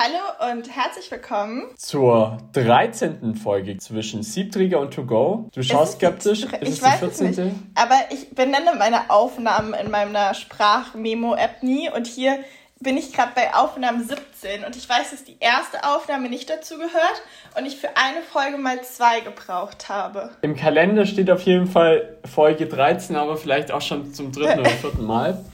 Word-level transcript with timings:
Hallo 0.00 0.52
und 0.52 0.70
herzlich 0.70 1.10
willkommen 1.10 1.64
zur 1.76 2.38
13. 2.52 3.34
Folge 3.34 3.78
zwischen 3.78 4.22
Siebträger 4.22 4.78
und 4.78 4.94
To 4.94 5.04
Go. 5.04 5.48
Du 5.52 5.60
schaust 5.60 5.94
skeptisch. 5.94 6.46
Ich 6.60 6.80
weiß 6.80 7.00
14. 7.00 7.26
es 7.30 7.36
nicht. 7.36 7.52
Aber 7.74 7.96
ich 8.12 8.30
benenne 8.30 8.76
meine 8.78 9.10
Aufnahmen 9.10 9.74
in 9.74 9.90
meiner 9.90 10.34
Sprachmemo-App 10.34 11.64
nie 11.64 11.90
und 11.90 12.06
hier 12.06 12.38
bin 12.78 12.96
ich 12.96 13.12
gerade 13.12 13.32
bei 13.34 13.52
Aufnahme 13.52 14.04
17 14.04 14.64
und 14.64 14.76
ich 14.76 14.88
weiß, 14.88 15.10
dass 15.10 15.24
die 15.24 15.36
erste 15.40 15.82
Aufnahme 15.82 16.28
nicht 16.28 16.48
dazu 16.48 16.76
gehört 16.76 17.22
und 17.56 17.66
ich 17.66 17.76
für 17.76 17.96
eine 17.96 18.22
Folge 18.22 18.56
mal 18.56 18.80
zwei 18.82 19.18
gebraucht 19.18 19.88
habe. 19.88 20.30
Im 20.42 20.54
Kalender 20.54 21.06
steht 21.06 21.28
auf 21.28 21.42
jeden 21.42 21.66
Fall 21.66 22.18
Folge 22.24 22.66
13, 22.66 23.16
aber 23.16 23.36
vielleicht 23.36 23.72
auch 23.72 23.82
schon 23.82 24.14
zum 24.14 24.30
dritten 24.30 24.60
oder 24.60 24.70
vierten 24.70 25.04
Mal. 25.04 25.44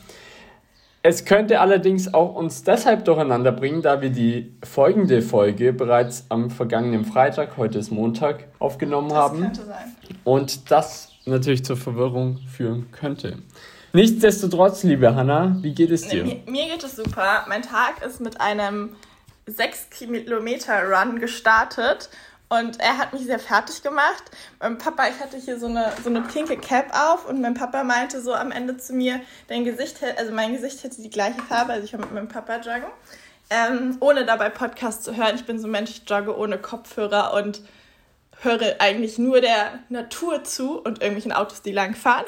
Es 1.07 1.23
könnte 1.23 1.59
allerdings 1.59 2.15
auch 2.15 2.33
uns 2.33 2.63
deshalb 2.63 3.05
durcheinander 3.05 3.51
bringen, 3.51 3.83
da 3.83 4.01
wir 4.01 4.09
die 4.09 4.57
folgende 4.63 5.21
Folge 5.21 5.71
bereits 5.71 6.25
am 6.29 6.49
vergangenen 6.49 7.05
Freitag, 7.05 7.57
heute 7.57 7.77
ist 7.77 7.91
Montag, 7.91 8.45
aufgenommen 8.57 9.09
das 9.09 9.17
haben. 9.19 9.41
Könnte 9.41 9.65
sein. 9.65 9.95
Und 10.23 10.71
das 10.71 11.11
natürlich 11.25 11.63
zur 11.63 11.77
Verwirrung 11.77 12.39
führen 12.47 12.91
könnte. 12.91 13.37
Nichtsdestotrotz, 13.93 14.81
liebe 14.81 15.13
Hanna, 15.13 15.59
wie 15.61 15.75
geht 15.75 15.91
es 15.91 16.07
dir? 16.07 16.23
Mir, 16.23 16.41
mir 16.47 16.65
geht 16.69 16.83
es 16.83 16.95
super. 16.95 17.45
Mein 17.47 17.61
Tag 17.61 18.03
ist 18.03 18.19
mit 18.19 18.41
einem 18.41 18.95
6 19.45 19.91
Kilometer 19.91 20.89
Run 20.89 21.19
gestartet 21.19 22.09
und 22.49 22.79
er 22.79 22.97
hat 22.97 23.13
mich 23.13 23.23
sehr 23.23 23.39
fertig 23.39 23.81
gemacht. 23.81 24.23
Mein 24.59 24.77
Papa, 24.77 25.07
ich 25.07 25.19
hatte 25.19 25.37
hier 25.37 25.59
so 25.59 25.65
eine, 25.65 25.91
so 26.03 26.09
eine 26.09 26.21
pinke 26.21 26.57
Cap 26.57 26.93
auf 26.93 27.27
und 27.27 27.41
mein 27.41 27.53
Papa 27.53 27.83
meinte 27.83 28.21
so 28.21 28.33
am 28.33 28.51
Ende 28.51 28.77
zu 28.77 28.93
mir, 28.93 29.21
dein 29.47 29.65
Gesicht, 29.65 29.97
also 30.17 30.31
mein 30.31 30.53
Gesicht 30.53 30.83
hätte 30.83 31.01
die 31.01 31.09
gleiche 31.09 31.41
Farbe, 31.41 31.73
also 31.73 31.85
ich 31.85 31.93
war 31.93 31.99
mit 31.99 32.11
meinem 32.11 32.27
Papa 32.27 32.57
joggen. 32.57 32.89
Ähm, 33.49 33.97
ohne 33.99 34.25
dabei 34.25 34.49
Podcast 34.49 35.03
zu 35.03 35.15
hören. 35.15 35.35
Ich 35.35 35.45
bin 35.45 35.59
so 35.59 35.67
ein 35.67 35.71
Mensch, 35.71 35.91
ich 35.91 36.09
jogge 36.09 36.35
ohne 36.35 36.57
Kopfhörer 36.57 37.33
und 37.33 37.61
höre 38.41 38.75
eigentlich 38.79 39.19
nur 39.19 39.39
der 39.39 39.79
Natur 39.89 40.43
zu 40.43 40.79
und 40.79 41.01
irgendwelchen 41.01 41.31
Autos, 41.31 41.61
die 41.61 41.71
langfahren. 41.71 42.25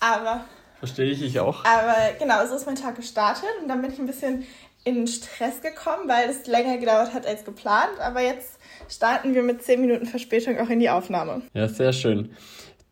Aber. 0.00 0.44
Verstehe 0.78 1.10
ich, 1.10 1.20
ich 1.20 1.40
auch. 1.40 1.64
Aber 1.64 1.96
genau, 2.18 2.46
so 2.46 2.54
ist 2.54 2.66
mein 2.66 2.76
Tag 2.76 2.96
gestartet 2.96 3.50
und 3.60 3.68
dann 3.68 3.82
bin 3.82 3.92
ich 3.92 3.98
ein 3.98 4.06
bisschen 4.06 4.46
in 4.84 5.06
Stress 5.06 5.60
gekommen, 5.60 6.08
weil 6.08 6.28
es 6.28 6.46
länger 6.46 6.78
gedauert 6.78 7.12
hat 7.12 7.26
als 7.26 7.44
geplant. 7.44 8.00
Aber 8.00 8.22
jetzt 8.22 8.58
starten 8.88 9.34
wir 9.34 9.42
mit 9.42 9.62
10 9.62 9.80
Minuten 9.80 10.06
Verspätung 10.06 10.58
auch 10.58 10.68
in 10.68 10.80
die 10.80 10.90
Aufnahme. 10.90 11.42
Ja, 11.54 11.68
sehr 11.68 11.92
schön. 11.92 12.30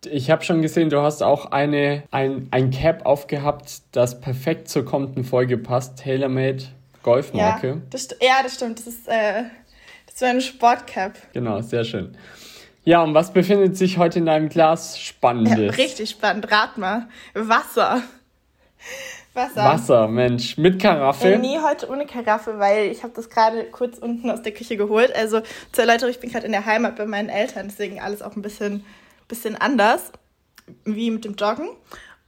Ich 0.09 0.31
habe 0.31 0.44
schon 0.44 0.62
gesehen, 0.62 0.91
du 0.91 1.03
hast 1.03 1.22
auch 1.22 1.47
eine, 1.47 2.05
ein, 2.11 2.48
ein 2.53 2.70
Cap 2.70 3.05
aufgehabt, 3.05 3.83
das 3.92 4.20
perfekt 4.20 4.69
zur 4.69 4.84
kommenden 4.84 5.25
Folge 5.25 5.59
passt. 5.59 5.98
TaylorMade 5.98 6.64
Golfmarke. 7.03 7.69
Ja, 7.69 7.77
das, 7.91 8.09
ja, 8.20 8.42
das 8.42 8.55
stimmt. 8.55 8.78
Das 8.78 8.86
ist, 8.86 9.09
äh, 9.09 9.44
das 10.06 10.14
ist 10.14 10.22
eine 10.22 10.41
Sportcap. 10.41 11.14
Genau, 11.33 11.61
sehr 11.62 11.84
schön. 11.84 12.16
Ja, 12.84 13.03
und 13.03 13.12
was 13.12 13.33
befindet 13.33 13.77
sich 13.77 13.98
heute 13.98 14.20
in 14.20 14.27
deinem 14.27 14.48
Glas 14.48 14.98
Spannendes? 14.98 15.59
Ja, 15.59 15.84
richtig 15.84 16.11
spannend. 16.11 16.50
Rat 16.50 16.78
mal. 16.78 17.09
Wasser. 17.34 18.03
Wasser. 19.34 19.65
Wasser, 19.65 20.09
Mensch. 20.09 20.59
Mit 20.59 20.81
Karaffe? 20.81 21.34
Äh, 21.34 21.39
nee, 21.39 21.59
heute 21.62 21.89
ohne 21.91 22.07
Karaffe, 22.07 22.59
weil 22.59 22.91
ich 22.91 23.03
habe 23.03 23.12
das 23.15 23.31
gerade 23.31 23.65
kurz 23.65 23.98
unten 23.98 24.31
aus 24.31 24.43
der 24.43 24.53
Küche 24.53 24.77
geholt. 24.77 25.15
Also 25.15 25.41
zur 25.73 25.84
Erläuterung, 25.84 26.11
ich 26.11 26.21
bin 26.21 26.31
gerade 26.31 26.47
in 26.47 26.53
der 26.53 26.67
Heimat 26.67 26.97
bei 26.97 27.07
meinen 27.07 27.29
Eltern, 27.29 27.69
deswegen 27.69 28.01
alles 28.01 28.23
auch 28.23 28.34
ein 28.37 28.43
bisschen, 28.43 28.84
bisschen 29.29 29.56
anders, 29.56 30.12
wie 30.84 31.11
mit 31.11 31.25
dem 31.25 31.34
Joggen. 31.34 31.69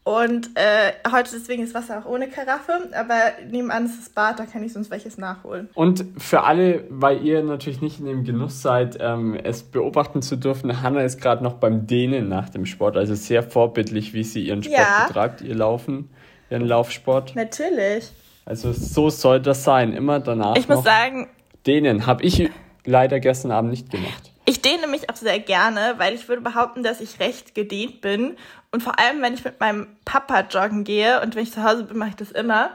Und 0.03 0.51
äh, 0.55 0.93
heute 1.13 1.31
deswegen 1.33 1.63
ist 1.63 1.75
Wasser 1.75 1.99
auch 1.99 2.07
ohne 2.07 2.29
Karaffe, 2.29 2.73
aber 2.99 3.15
nebenan 3.51 3.85
ist 3.85 3.99
das 3.99 4.09
Bad, 4.09 4.39
da 4.39 4.47
kann 4.47 4.63
ich 4.63 4.73
sonst 4.73 4.91
welches 4.91 5.19
nachholen. 5.19 5.69
Und 5.75 6.05
für 6.17 6.45
alle, 6.45 6.85
weil 6.89 7.23
ihr 7.23 7.43
natürlich 7.43 7.83
nicht 7.83 8.01
in 8.01 8.07
dem 8.07 8.25
Genuss 8.25 8.63
seid, 8.63 8.97
ähm, 8.99 9.35
es 9.35 9.63
beobachten 9.63 10.23
zu 10.23 10.37
dürfen, 10.37 10.83
Hanna 10.83 11.03
ist 11.03 11.21
gerade 11.21 11.45
noch 11.45 11.55
beim 11.55 11.87
Dehnen 11.87 12.31
nach 12.31 12.49
dem 12.49 12.65
Sport, 12.65 12.97
also 12.97 13.15
sehr 13.15 13.43
vorbildlich, 13.43 14.15
wie 14.15 14.25
sie 14.25 14.47
ihren 14.47 14.63
Sport 14.63 14.79
ja. 14.79 15.07
betreibt, 15.07 15.43
ihr 15.43 15.55
Laufen 15.55 16.09
ihren 16.51 16.67
Laufsport? 16.67 17.35
Natürlich. 17.35 18.11
Also 18.45 18.73
so 18.73 19.11
soll 19.11 19.41
das 19.41 19.65
sein, 19.65 19.93
immer 19.93 20.21
danach. 20.21 20.57
Ich 20.57 20.69
muss 20.69 20.85
sagen, 20.85 21.29
dehnen 21.67 22.07
habe 22.07 22.25
ich 22.25 22.51
leider 22.85 23.21
gestern 23.21 23.53
Abend 23.53 23.71
nicht 23.71 23.91
gemacht. 23.91 24.33
Ich 24.45 24.63
dehne 24.63 24.89
mich 24.89 25.09
auch 25.09 25.17
sehr 25.17 25.39
gerne, 25.39 25.95
weil 25.99 26.15
ich 26.15 26.29
würde 26.29 26.43
behaupten, 26.43 26.83
dass 26.83 27.01
ich 27.01 27.21
recht 27.21 27.55
gedehnt 27.55 28.01
bin. 28.01 28.37
Und 28.73 28.83
vor 28.83 28.99
allem, 28.99 29.23
wenn 29.23 29.35
ich 29.35 29.45
mit 29.45 29.61
meinem 29.61 29.87
Papa 30.05 30.41
joggen 30.41 30.83
gehe 30.83 31.21
und 31.23 31.37
wenn 31.37 31.45
ich 31.45 31.53
zu 31.53 31.63
Hause 31.63 31.85
bin, 31.85 31.99
mache 31.99 32.11
ich 32.11 32.17
das 32.17 32.33
immer. 32.33 32.71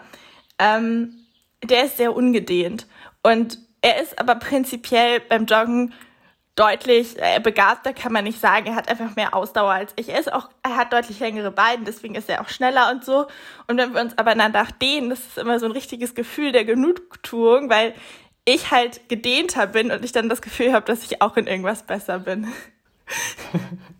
Ähm, 0.57 1.15
der 1.63 1.85
ist 1.85 1.97
sehr 1.97 2.15
ungedehnt. 2.15 2.87
Und 3.23 3.57
er 3.81 4.01
ist 4.01 4.17
aber 4.19 4.35
prinzipiell 4.35 5.19
beim 5.19 5.45
Joggen 5.45 5.93
deutlich 6.55 7.17
äh, 7.17 7.39
begabter, 7.39 7.93
kann 7.93 8.13
man 8.13 8.23
nicht 8.23 8.39
sagen. 8.39 8.67
Er 8.67 8.75
hat 8.75 8.89
einfach 8.89 9.15
mehr 9.15 9.33
Ausdauer 9.33 9.73
als 9.73 9.93
ich. 9.97 10.09
Er 10.09 10.19
ist 10.19 10.31
auch, 10.31 10.49
er 10.63 10.77
hat 10.77 10.93
deutlich 10.93 11.19
längere 11.19 11.51
Beine, 11.51 11.83
deswegen 11.83 12.15
ist 12.15 12.29
er 12.29 12.41
auch 12.41 12.49
schneller 12.49 12.91
und 12.91 13.03
so. 13.03 13.27
Und 13.67 13.77
wenn 13.77 13.93
wir 13.93 14.01
uns 14.01 14.17
aber 14.17 14.35
danach 14.35 14.71
dehnen, 14.71 15.09
das 15.09 15.19
ist 15.19 15.37
immer 15.37 15.59
so 15.59 15.65
ein 15.65 15.73
richtiges 15.73 16.15
Gefühl 16.15 16.51
der 16.51 16.63
Genugtuung, 16.63 17.69
weil 17.69 17.93
ich 18.45 18.71
halt 18.71 19.09
gedehnter 19.09 19.67
bin 19.67 19.91
und 19.91 20.05
ich 20.05 20.11
dann 20.11 20.29
das 20.29 20.41
Gefühl 20.41 20.71
habe, 20.71 20.85
dass 20.85 21.03
ich 21.03 21.21
auch 21.21 21.35
in 21.35 21.47
irgendwas 21.47 21.83
besser 21.83 22.19
bin. 22.19 22.47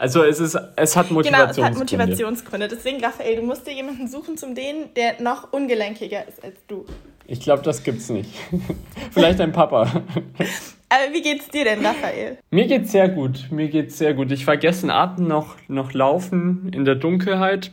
Also 0.00 0.24
es 0.24 0.40
ist, 0.40 0.58
es 0.76 0.96
hat 0.96 1.10
Motivationsgründe. 1.10 1.54
Genau, 1.54 1.66
es 1.66 1.74
hat 1.74 1.78
Motivationsgründe. 1.78 2.68
Deswegen, 2.68 3.04
Raphael, 3.04 3.36
du 3.36 3.42
musst 3.42 3.66
dir 3.66 3.74
jemanden 3.74 4.08
suchen 4.08 4.38
zum 4.38 4.54
Dehnen, 4.54 4.94
der 4.96 5.20
noch 5.20 5.52
ungelenkiger 5.52 6.26
ist 6.26 6.42
als 6.42 6.56
du. 6.68 6.86
Ich 7.26 7.40
glaube, 7.40 7.62
das 7.62 7.84
gibt's 7.84 8.08
nicht. 8.08 8.30
Vielleicht 9.10 9.40
dein 9.40 9.52
Papa. 9.52 9.82
Aber 10.88 11.12
wie 11.12 11.20
geht's 11.20 11.48
dir 11.48 11.64
denn, 11.64 11.84
Raphael? 11.84 12.38
Mir 12.50 12.66
geht's 12.66 12.92
sehr 12.92 13.10
gut. 13.10 13.48
Mir 13.50 13.68
geht's 13.68 13.98
sehr 13.98 14.14
gut. 14.14 14.32
Ich 14.32 14.46
war 14.46 14.56
gestern 14.56 14.88
Abend 14.88 15.28
noch, 15.28 15.56
noch 15.68 15.92
laufen 15.92 16.70
in 16.72 16.86
der 16.86 16.94
Dunkelheit. 16.94 17.70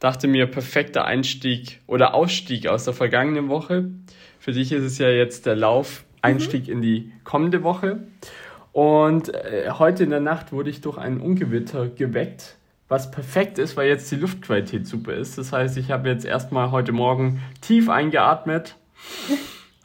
Dachte 0.00 0.26
mir, 0.26 0.46
perfekter 0.46 1.04
Einstieg 1.04 1.82
oder 1.86 2.14
Ausstieg 2.14 2.66
aus 2.66 2.84
der 2.84 2.94
vergangenen 2.94 3.50
Woche. 3.50 3.90
Für 4.38 4.52
dich 4.52 4.72
ist 4.72 4.84
es 4.84 4.96
ja 4.96 5.10
jetzt 5.10 5.44
der 5.44 5.54
Lauf-Einstieg 5.54 6.68
mhm. 6.68 6.72
in 6.72 6.80
die 6.80 7.12
kommende 7.24 7.62
Woche. 7.62 8.04
Und 8.72 9.34
äh, 9.34 9.70
heute 9.70 10.04
in 10.04 10.10
der 10.10 10.20
Nacht 10.20 10.52
wurde 10.52 10.70
ich 10.70 10.80
durch 10.80 10.98
ein 10.98 11.20
Ungewitter 11.20 11.88
geweckt 11.88 12.58
was 12.88 13.10
perfekt 13.10 13.58
ist, 13.58 13.76
weil 13.76 13.88
jetzt 13.88 14.10
die 14.10 14.16
Luftqualität 14.16 14.86
super 14.86 15.12
ist. 15.12 15.38
Das 15.38 15.52
heißt, 15.52 15.76
ich 15.76 15.90
habe 15.90 16.08
jetzt 16.08 16.24
erstmal 16.24 16.70
heute 16.70 16.92
Morgen 16.92 17.42
tief 17.60 17.90
eingeatmet, 17.90 18.76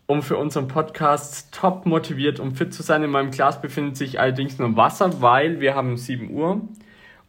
um 0.08 0.22
für 0.22 0.38
unseren 0.38 0.70
Podcast 0.70 1.54
top 1.54 1.86
motiviert 1.86 2.40
und 2.40 2.58
fit 2.58 2.74
zu 2.74 2.82
sein. 2.82 3.04
In 3.04 3.12
meinem 3.12 3.32
Glas 3.32 3.62
befindet 3.62 3.98
sich 3.98 4.20
allerdings 4.20 4.58
nur 4.58 4.76
Wasser, 4.78 5.22
weil 5.22 5.60
wir 5.60 5.76
haben 5.76 5.98
7 5.98 6.32
Uhr. 6.32 6.62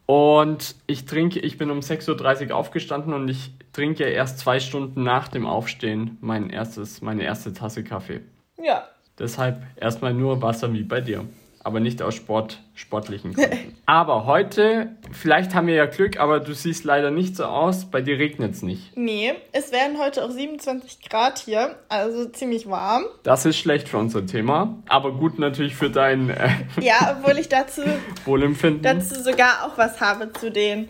Und 0.06 0.76
ich 0.86 1.06
trinke, 1.06 1.40
ich 1.40 1.58
bin 1.58 1.70
um 1.70 1.80
6.30 1.80 2.50
Uhr 2.50 2.56
aufgestanden 2.56 3.12
und 3.12 3.26
ich 3.28 3.52
trinke 3.72 4.04
erst 4.04 4.38
zwei 4.38 4.60
Stunden 4.60 5.02
nach 5.02 5.28
dem 5.28 5.46
Aufstehen 5.46 6.18
mein 6.20 6.50
erstes, 6.50 7.00
meine 7.00 7.24
erste 7.24 7.52
Tasse 7.52 7.82
Kaffee. 7.82 8.20
Ja. 8.62 8.84
Deshalb 9.18 9.62
erstmal 9.76 10.12
nur 10.12 10.42
Wasser 10.42 10.72
wie 10.72 10.82
bei 10.82 11.00
dir 11.00 11.24
aber 11.64 11.80
nicht 11.80 12.00
aus 12.02 12.14
Sport, 12.14 12.60
sportlichen 12.74 13.32
Gründen. 13.34 13.74
aber 13.86 14.26
heute, 14.26 14.94
vielleicht 15.12 15.54
haben 15.54 15.66
wir 15.66 15.74
ja 15.74 15.86
Glück, 15.86 16.20
aber 16.20 16.38
du 16.40 16.54
siehst 16.54 16.84
leider 16.84 17.10
nicht 17.10 17.34
so 17.36 17.44
aus. 17.46 17.86
Bei 17.86 18.00
dir 18.00 18.18
regnet 18.18 18.52
es 18.52 18.62
nicht. 18.62 18.96
Nee, 18.96 19.32
es 19.52 19.72
werden 19.72 19.98
heute 19.98 20.24
auch 20.24 20.30
27 20.30 21.00
Grad 21.08 21.38
hier, 21.38 21.74
also 21.88 22.26
ziemlich 22.26 22.68
warm. 22.68 23.04
Das 23.24 23.44
ist 23.46 23.56
schlecht 23.58 23.88
für 23.88 23.98
unser 23.98 24.26
Thema, 24.26 24.76
aber 24.88 25.12
gut 25.12 25.38
natürlich 25.38 25.74
für 25.74 25.90
dein 25.90 26.30
äh, 26.30 26.48
Ja, 26.80 27.16
obwohl 27.18 27.38
ich 27.38 27.48
dazu 27.48 27.82
Wohlempfinden. 28.24 28.82
dazu 28.82 29.14
sogar 29.20 29.64
auch 29.66 29.76
was 29.78 30.00
habe 30.00 30.32
zu 30.32 30.50
den 30.50 30.88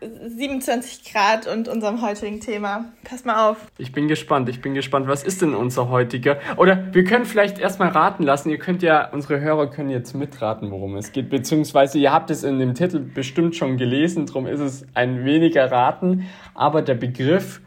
27 0.00 1.12
Grad 1.12 1.46
und 1.46 1.68
unserem 1.68 2.02
heutigen 2.02 2.40
Thema. 2.40 2.86
Pass 3.04 3.24
mal 3.24 3.48
auf. 3.50 3.56
Ich 3.78 3.92
bin 3.92 4.06
gespannt, 4.06 4.48
ich 4.48 4.60
bin 4.60 4.74
gespannt. 4.74 5.08
Was 5.08 5.24
ist 5.24 5.42
denn 5.42 5.54
unser 5.54 5.88
heutiger? 5.88 6.38
Oder 6.56 6.94
wir 6.94 7.04
können 7.04 7.24
vielleicht 7.24 7.58
erstmal 7.58 7.88
raten 7.88 8.22
lassen. 8.22 8.50
Ihr 8.50 8.58
könnt 8.58 8.82
ja, 8.82 9.10
unsere 9.10 9.40
Hörer 9.40 9.70
können 9.70 9.90
jetzt 9.90 10.14
mitraten, 10.14 10.70
worum 10.70 10.96
es 10.96 11.12
geht. 11.12 11.30
Beziehungsweise 11.30 11.98
ihr 11.98 12.12
habt 12.12 12.30
es 12.30 12.44
in 12.44 12.58
dem 12.58 12.74
Titel 12.74 13.00
bestimmt 13.00 13.56
schon 13.56 13.76
gelesen, 13.76 14.26
darum 14.26 14.46
ist 14.46 14.60
es 14.60 14.86
ein 14.94 15.24
weniger 15.24 15.70
Raten. 15.70 16.28
Aber 16.54 16.82
der 16.82 16.94
Begriff, 16.94 17.60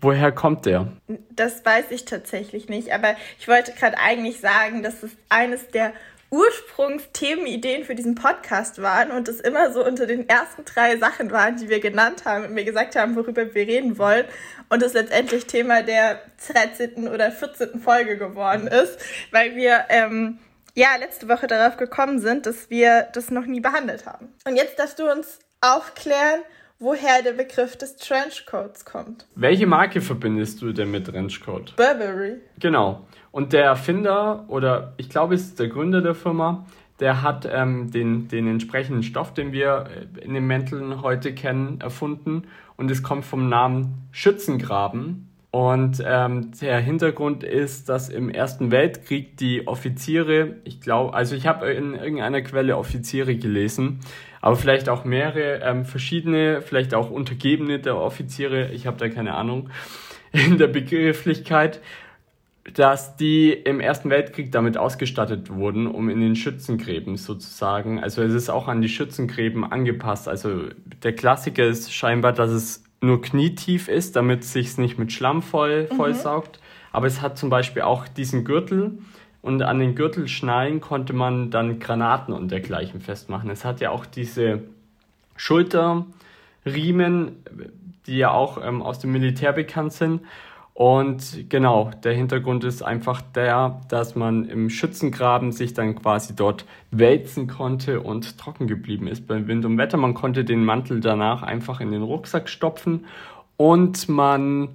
woher 0.00 0.30
kommt 0.30 0.66
der? 0.66 0.92
Das 1.34 1.64
weiß 1.64 1.90
ich 1.90 2.04
tatsächlich 2.04 2.68
nicht. 2.68 2.92
Aber 2.92 3.16
ich 3.40 3.48
wollte 3.48 3.72
gerade 3.72 3.98
eigentlich 3.98 4.40
sagen, 4.40 4.82
dass 4.82 5.02
es 5.02 5.10
eines 5.28 5.68
der 5.68 5.92
Ursprungsthemenideen 6.30 7.84
für 7.84 7.94
diesen 7.94 8.14
Podcast 8.14 8.82
waren 8.82 9.10
und 9.10 9.28
es 9.28 9.40
immer 9.40 9.72
so 9.72 9.84
unter 9.84 10.06
den 10.06 10.28
ersten 10.28 10.64
drei 10.64 10.96
Sachen 10.96 11.30
waren, 11.30 11.56
die 11.56 11.68
wir 11.68 11.80
genannt 11.80 12.24
haben 12.24 12.46
und 12.46 12.56
wir 12.56 12.64
gesagt 12.64 12.96
haben, 12.96 13.16
worüber 13.16 13.54
wir 13.54 13.66
reden 13.66 13.98
wollen 13.98 14.24
und 14.68 14.82
es 14.82 14.92
letztendlich 14.94 15.46
Thema 15.46 15.82
der 15.82 16.20
13. 16.52 17.08
oder 17.08 17.30
14. 17.30 17.80
Folge 17.80 18.18
geworden 18.18 18.66
ist, 18.66 18.98
weil 19.30 19.54
wir 19.54 19.84
ähm, 19.88 20.38
ja 20.74 20.96
letzte 20.96 21.28
Woche 21.28 21.46
darauf 21.46 21.76
gekommen 21.76 22.18
sind, 22.18 22.46
dass 22.46 22.70
wir 22.70 23.08
das 23.12 23.30
noch 23.30 23.46
nie 23.46 23.60
behandelt 23.60 24.06
haben. 24.06 24.34
Und 24.44 24.56
jetzt 24.56 24.78
darfst 24.78 24.98
du 24.98 25.10
uns 25.10 25.38
aufklären, 25.60 26.40
woher 26.78 27.22
der 27.22 27.32
Begriff 27.32 27.76
des 27.76 27.96
Trenchcoats 27.96 28.84
kommt. 28.84 29.26
Welche 29.34 29.66
Marke 29.66 30.00
verbindest 30.00 30.62
du 30.62 30.72
denn 30.72 30.90
mit 30.90 31.06
Trenchcoat? 31.06 31.74
Burberry. 31.76 32.36
Genau. 32.58 33.06
Und 33.30 33.52
der 33.52 33.64
Erfinder, 33.64 34.44
oder 34.48 34.94
ich 34.96 35.08
glaube, 35.08 35.34
es 35.34 35.42
ist 35.42 35.58
der 35.58 35.68
Gründer 35.68 36.00
der 36.00 36.14
Firma, 36.14 36.66
der 37.00 37.22
hat 37.22 37.46
ähm, 37.50 37.90
den, 37.90 38.28
den 38.28 38.46
entsprechenden 38.46 39.02
Stoff, 39.02 39.34
den 39.34 39.52
wir 39.52 39.86
äh, 40.16 40.24
in 40.24 40.34
den 40.34 40.46
Mänteln 40.46 41.02
heute 41.02 41.34
kennen, 41.34 41.80
erfunden. 41.80 42.44
Und 42.76 42.90
es 42.90 43.02
kommt 43.02 43.24
vom 43.24 43.48
Namen 43.48 44.08
Schützengraben. 44.12 45.30
Und 45.50 46.02
ähm, 46.04 46.50
der 46.60 46.80
Hintergrund 46.80 47.42
ist, 47.42 47.88
dass 47.88 48.08
im 48.08 48.28
Ersten 48.28 48.70
Weltkrieg 48.70 49.38
die 49.38 49.66
Offiziere, 49.66 50.56
ich 50.64 50.80
glaube, 50.80 51.14
also 51.14 51.34
ich 51.34 51.46
habe 51.46 51.70
in 51.70 51.94
irgendeiner 51.94 52.42
Quelle 52.42 52.76
Offiziere 52.76 53.36
gelesen, 53.36 54.00
aber 54.46 54.54
vielleicht 54.54 54.88
auch 54.88 55.04
mehrere 55.04 55.60
ähm, 55.64 55.84
verschiedene, 55.84 56.62
vielleicht 56.62 56.94
auch 56.94 57.10
Untergebene 57.10 57.80
der 57.80 57.96
Offiziere, 57.96 58.70
ich 58.70 58.86
habe 58.86 58.96
da 58.96 59.08
keine 59.08 59.34
Ahnung 59.34 59.70
in 60.32 60.56
der 60.56 60.68
Begrifflichkeit, 60.68 61.80
dass 62.72 63.16
die 63.16 63.52
im 63.52 63.80
Ersten 63.80 64.08
Weltkrieg 64.08 64.52
damit 64.52 64.78
ausgestattet 64.78 65.52
wurden, 65.52 65.88
um 65.88 66.08
in 66.08 66.20
den 66.20 66.36
Schützengräben 66.36 67.16
sozusagen, 67.16 67.98
also 67.98 68.22
es 68.22 68.34
ist 68.34 68.48
auch 68.48 68.68
an 68.68 68.80
die 68.80 68.88
Schützengräben 68.88 69.64
angepasst. 69.64 70.28
Also 70.28 70.66
der 71.02 71.12
Klassiker 71.12 71.66
ist 71.66 71.92
scheinbar, 71.92 72.32
dass 72.32 72.52
es 72.52 72.84
nur 73.00 73.22
knietief 73.22 73.88
ist, 73.88 74.14
damit 74.14 74.44
es 74.44 74.52
sich 74.52 74.78
nicht 74.78 74.96
mit 74.96 75.10
Schlamm 75.10 75.42
voll, 75.42 75.88
mhm. 75.90 75.96
vollsaugt. 75.96 76.60
Aber 76.92 77.08
es 77.08 77.20
hat 77.20 77.36
zum 77.36 77.50
Beispiel 77.50 77.82
auch 77.82 78.06
diesen 78.06 78.44
Gürtel 78.44 78.98
und 79.46 79.62
an 79.62 79.78
den 79.78 79.94
Gürtelschnallen 79.94 80.80
konnte 80.80 81.12
man 81.12 81.52
dann 81.52 81.78
Granaten 81.78 82.34
und 82.34 82.50
dergleichen 82.50 83.00
festmachen. 83.00 83.48
Es 83.48 83.64
hat 83.64 83.80
ja 83.80 83.90
auch 83.90 84.04
diese 84.04 84.64
Schulterriemen, 85.36 87.36
die 88.06 88.16
ja 88.16 88.32
auch 88.32 88.58
ähm, 88.60 88.82
aus 88.82 88.98
dem 88.98 89.12
Militär 89.12 89.52
bekannt 89.52 89.92
sind. 89.92 90.22
Und 90.74 91.48
genau, 91.48 91.92
der 92.02 92.14
Hintergrund 92.14 92.64
ist 92.64 92.82
einfach 92.82 93.22
der, 93.22 93.80
dass 93.88 94.16
man 94.16 94.46
im 94.46 94.68
Schützengraben 94.68 95.52
sich 95.52 95.74
dann 95.74 95.94
quasi 95.94 96.34
dort 96.34 96.64
wälzen 96.90 97.46
konnte 97.46 98.00
und 98.00 98.38
trocken 98.38 98.66
geblieben 98.66 99.06
ist 99.06 99.28
bei 99.28 99.46
Wind 99.46 99.64
und 99.64 99.78
Wetter. 99.78 99.96
Man 99.96 100.14
konnte 100.14 100.44
den 100.44 100.64
Mantel 100.64 100.98
danach 100.98 101.44
einfach 101.44 101.80
in 101.80 101.92
den 101.92 102.02
Rucksack 102.02 102.48
stopfen 102.48 103.06
und 103.56 104.08
man 104.08 104.70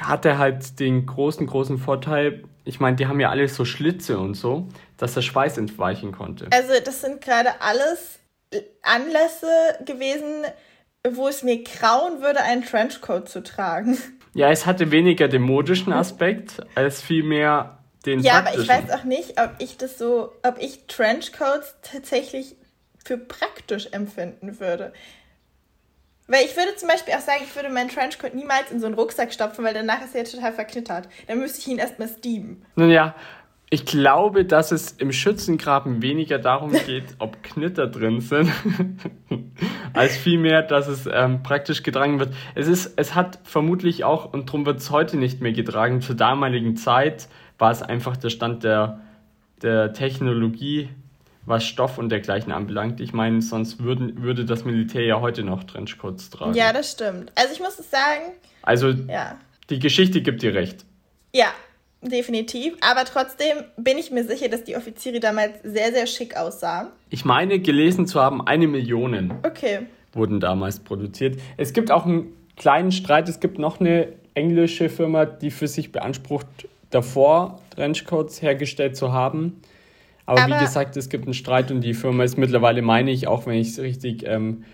hatte 0.00 0.38
halt 0.38 0.80
den 0.80 1.04
großen, 1.04 1.46
großen 1.46 1.76
Vorteil, 1.76 2.44
ich 2.68 2.80
meine, 2.80 2.96
die 2.96 3.06
haben 3.06 3.18
ja 3.18 3.30
alle 3.30 3.48
so 3.48 3.64
Schlitze 3.64 4.18
und 4.18 4.34
so, 4.34 4.68
dass 4.98 5.14
der 5.14 5.22
Schweiß 5.22 5.56
entweichen 5.56 6.12
konnte. 6.12 6.48
Also 6.50 6.74
das 6.84 7.00
sind 7.00 7.22
gerade 7.22 7.62
alles 7.62 8.18
Anlässe 8.82 9.48
gewesen, 9.86 10.44
wo 11.08 11.28
es 11.28 11.42
mir 11.42 11.64
grauen 11.64 12.20
würde, 12.20 12.42
einen 12.42 12.62
Trenchcoat 12.62 13.28
zu 13.28 13.42
tragen. 13.42 13.96
Ja, 14.34 14.50
es 14.50 14.66
hatte 14.66 14.90
weniger 14.90 15.26
den 15.26 15.42
modischen 15.42 15.92
Aspekt 15.92 16.60
als 16.74 17.00
vielmehr 17.00 17.78
den 18.04 18.20
Ja, 18.20 18.34
aber 18.34 18.58
ich 18.58 18.68
weiß 18.68 18.90
auch 18.90 19.04
nicht, 19.04 19.40
ob 19.40 19.52
ich 19.58 19.78
das 19.78 19.96
so, 19.96 20.32
ob 20.42 20.58
ich 20.60 20.86
Trenchcoats 20.86 21.74
tatsächlich 21.82 22.54
für 23.02 23.16
praktisch 23.16 23.88
empfinden 23.92 24.60
würde. 24.60 24.92
Weil 26.28 26.44
ich 26.44 26.56
würde 26.56 26.76
zum 26.76 26.88
Beispiel 26.88 27.14
auch 27.14 27.20
sagen, 27.20 27.40
ich 27.42 27.56
würde 27.56 27.70
meinen 27.70 27.88
Trenchcoat 27.88 28.34
niemals 28.34 28.70
in 28.70 28.80
so 28.80 28.86
einen 28.86 28.94
Rucksack 28.94 29.32
stopfen, 29.32 29.64
weil 29.64 29.72
danach 29.72 30.02
ist 30.04 30.14
er 30.14 30.20
jetzt 30.20 30.34
total 30.34 30.52
verknittert. 30.52 31.08
Dann 31.26 31.38
müsste 31.38 31.60
ich 31.60 31.68
ihn 31.68 31.78
erstmal 31.78 32.08
steamen. 32.08 32.64
Nun 32.76 32.90
ja, 32.90 33.14
ich 33.70 33.86
glaube, 33.86 34.44
dass 34.44 34.70
es 34.70 34.92
im 34.92 35.10
Schützengraben 35.10 36.02
weniger 36.02 36.38
darum 36.38 36.72
geht, 36.86 37.16
ob 37.18 37.42
Knitter 37.42 37.86
drin 37.86 38.20
sind, 38.20 38.50
als 39.94 40.16
vielmehr, 40.16 40.62
dass 40.62 40.86
es 40.86 41.08
ähm, 41.10 41.42
praktisch 41.42 41.82
getragen 41.82 42.20
wird. 42.20 42.34
Es 42.54 42.68
ist, 42.68 42.92
es 42.96 43.14
hat 43.14 43.38
vermutlich 43.44 44.04
auch, 44.04 44.32
und 44.32 44.48
darum 44.48 44.66
wird 44.66 44.78
es 44.78 44.90
heute 44.90 45.16
nicht 45.16 45.40
mehr 45.40 45.52
getragen, 45.52 46.02
zur 46.02 46.14
damaligen 46.14 46.76
Zeit 46.76 47.28
war 47.58 47.70
es 47.70 47.82
einfach 47.82 48.16
der 48.16 48.30
Stand 48.30 48.64
der, 48.64 49.00
der 49.62 49.92
Technologie, 49.94 50.90
was 51.48 51.64
Stoff 51.64 51.98
und 51.98 52.10
dergleichen 52.10 52.52
anbelangt. 52.52 53.00
Ich 53.00 53.12
meine, 53.12 53.40
sonst 53.40 53.82
würden, 53.82 54.22
würde 54.22 54.44
das 54.44 54.64
Militär 54.64 55.02
ja 55.02 55.20
heute 55.20 55.42
noch 55.42 55.64
Trenchcoats 55.64 56.30
tragen. 56.30 56.54
Ja, 56.54 56.72
das 56.72 56.92
stimmt. 56.92 57.32
Also 57.34 57.52
ich 57.52 57.60
muss 57.60 57.78
es 57.78 57.90
sagen. 57.90 58.32
Also 58.62 58.90
ja. 58.90 59.38
die 59.70 59.78
Geschichte 59.78 60.20
gibt 60.20 60.42
dir 60.42 60.54
recht. 60.54 60.84
Ja, 61.34 61.46
definitiv. 62.02 62.74
Aber 62.80 63.04
trotzdem 63.04 63.58
bin 63.76 63.98
ich 63.98 64.10
mir 64.10 64.24
sicher, 64.24 64.48
dass 64.48 64.64
die 64.64 64.76
Offiziere 64.76 65.20
damals 65.20 65.52
sehr, 65.62 65.92
sehr 65.92 66.06
schick 66.06 66.36
aussahen. 66.36 66.88
Ich 67.10 67.24
meine, 67.24 67.58
gelesen 67.60 68.06
zu 68.06 68.20
haben, 68.20 68.46
eine 68.46 68.68
Million 68.68 69.32
okay. 69.44 69.86
wurden 70.12 70.40
damals 70.40 70.80
produziert. 70.80 71.40
Es 71.56 71.72
gibt 71.72 71.90
auch 71.90 72.04
einen 72.04 72.32
kleinen 72.56 72.92
Streit. 72.92 73.28
Es 73.28 73.40
gibt 73.40 73.58
noch 73.58 73.80
eine 73.80 74.08
englische 74.34 74.88
Firma, 74.88 75.24
die 75.24 75.50
für 75.50 75.66
sich 75.66 75.92
beansprucht, 75.92 76.46
davor 76.90 77.60
Trenchcoats 77.70 78.42
hergestellt 78.42 78.96
zu 78.96 79.12
haben. 79.12 79.60
Aber, 80.28 80.42
Aber 80.42 80.56
wie 80.56 80.64
gesagt, 80.64 80.94
es 80.98 81.08
gibt 81.08 81.24
einen 81.24 81.32
Streit 81.32 81.70
und 81.70 81.80
die 81.80 81.94
Firma 81.94 82.22
ist 82.22 82.36
mittlerweile, 82.36 82.82
meine 82.82 83.10
ich, 83.10 83.26
auch 83.26 83.46
wenn 83.46 83.54
ich 83.54 83.68
es 83.68 83.78
richtig 83.78 84.24
ähm, 84.26 84.64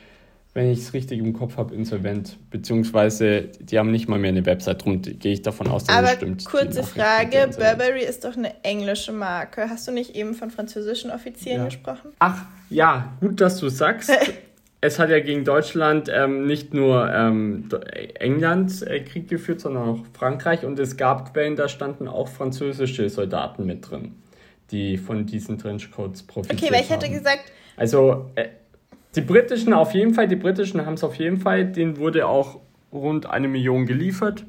wenn 0.52 0.70
ich 0.70 0.80
es 0.80 0.92
richtig 0.92 1.18
im 1.18 1.32
Kopf 1.32 1.56
habe, 1.56 1.74
insolvent. 1.74 2.38
Beziehungsweise 2.50 3.42
die 3.60 3.78
haben 3.78 3.90
nicht 3.90 4.08
mal 4.08 4.18
mehr 4.18 4.30
eine 4.30 4.46
Website, 4.46 4.80
darum 4.80 5.00
gehe 5.02 5.32
ich 5.32 5.42
davon 5.42 5.68
aus, 5.68 5.84
dass 5.84 5.96
Aber 5.96 6.08
es 6.08 6.14
stimmt. 6.14 6.44
Kurze 6.44 6.82
Frage: 6.82 7.50
Burberry 7.56 8.04
ist 8.04 8.24
doch 8.24 8.36
eine 8.36 8.64
englische 8.64 9.12
Marke. 9.12 9.68
Hast 9.68 9.86
du 9.86 9.92
nicht 9.92 10.16
eben 10.16 10.34
von 10.34 10.50
französischen 10.50 11.12
Offizieren 11.12 11.58
ja. 11.58 11.64
gesprochen? 11.66 12.10
Ach, 12.18 12.42
ja, 12.68 13.12
gut, 13.20 13.40
dass 13.40 13.58
du 13.58 13.68
sagst. 13.68 14.10
es 14.80 14.98
hat 14.98 15.08
ja 15.08 15.20
gegen 15.20 15.44
Deutschland 15.44 16.10
ähm, 16.12 16.46
nicht 16.46 16.74
nur 16.74 17.10
ähm, 17.12 17.68
England 18.16 18.82
äh, 18.82 19.00
Krieg 19.00 19.28
geführt, 19.28 19.60
sondern 19.60 19.88
auch 19.88 20.00
Frankreich. 20.12 20.64
Und 20.64 20.78
es 20.78 20.96
gab 20.96 21.32
Quellen, 21.32 21.56
da 21.56 21.68
standen 21.68 22.06
auch 22.06 22.28
französische 22.28 23.08
Soldaten 23.08 23.64
mit 23.66 23.90
drin, 23.90 24.12
die 24.70 24.98
von 24.98 25.26
diesen 25.26 25.58
Trenchcoats 25.58 26.22
profitiert 26.22 26.60
haben. 26.60 26.66
Okay, 26.66 26.74
weil 26.74 26.82
ich 26.82 26.90
hätte 26.90 27.10
gesagt. 27.10 27.44
Also. 27.76 28.30
Äh, 28.34 28.48
die 29.14 29.20
britischen 29.20 29.72
auf 29.72 29.94
jeden 29.94 30.12
Fall, 30.12 30.26
die 30.26 30.34
britischen 30.36 30.84
haben 30.84 30.94
es 30.94 31.04
auf 31.04 31.14
jeden 31.14 31.38
Fall, 31.38 31.66
denen 31.66 31.98
wurde 31.98 32.26
auch 32.26 32.58
rund 32.92 33.26
eine 33.26 33.46
Million 33.48 33.86
geliefert. 33.86 34.44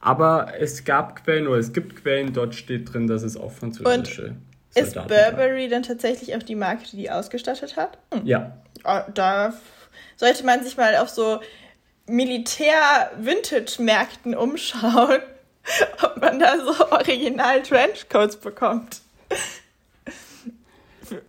Aber 0.00 0.54
es 0.58 0.84
gab 0.84 1.24
Quellen 1.24 1.46
oder 1.46 1.58
es 1.58 1.72
gibt 1.72 2.02
Quellen, 2.02 2.32
dort 2.32 2.56
steht 2.56 2.92
drin, 2.92 3.06
dass 3.06 3.22
es 3.22 3.36
auch 3.36 3.52
französische 3.52 4.24
Und 4.24 4.38
ist 4.74 4.94
Burberry 4.94 5.68
dann 5.68 5.84
tatsächlich 5.84 6.34
auch 6.34 6.42
die 6.42 6.56
Marke, 6.56 6.82
die 6.90 6.96
die 6.96 7.10
ausgestattet 7.10 7.76
hat? 7.76 7.98
Hm. 8.12 8.26
Ja. 8.26 8.56
Ah, 8.84 9.04
da 9.14 9.54
sollte 10.16 10.44
man 10.44 10.64
sich 10.64 10.76
mal 10.76 10.96
auf 10.96 11.10
so 11.10 11.38
Militär-Vintage-Märkten 12.06 14.34
umschauen, 14.34 15.20
ob 16.02 16.20
man 16.20 16.40
da 16.40 16.56
so 16.58 16.74
original 16.90 17.62
Trenchcoats 17.62 18.38
bekommt. 18.38 19.02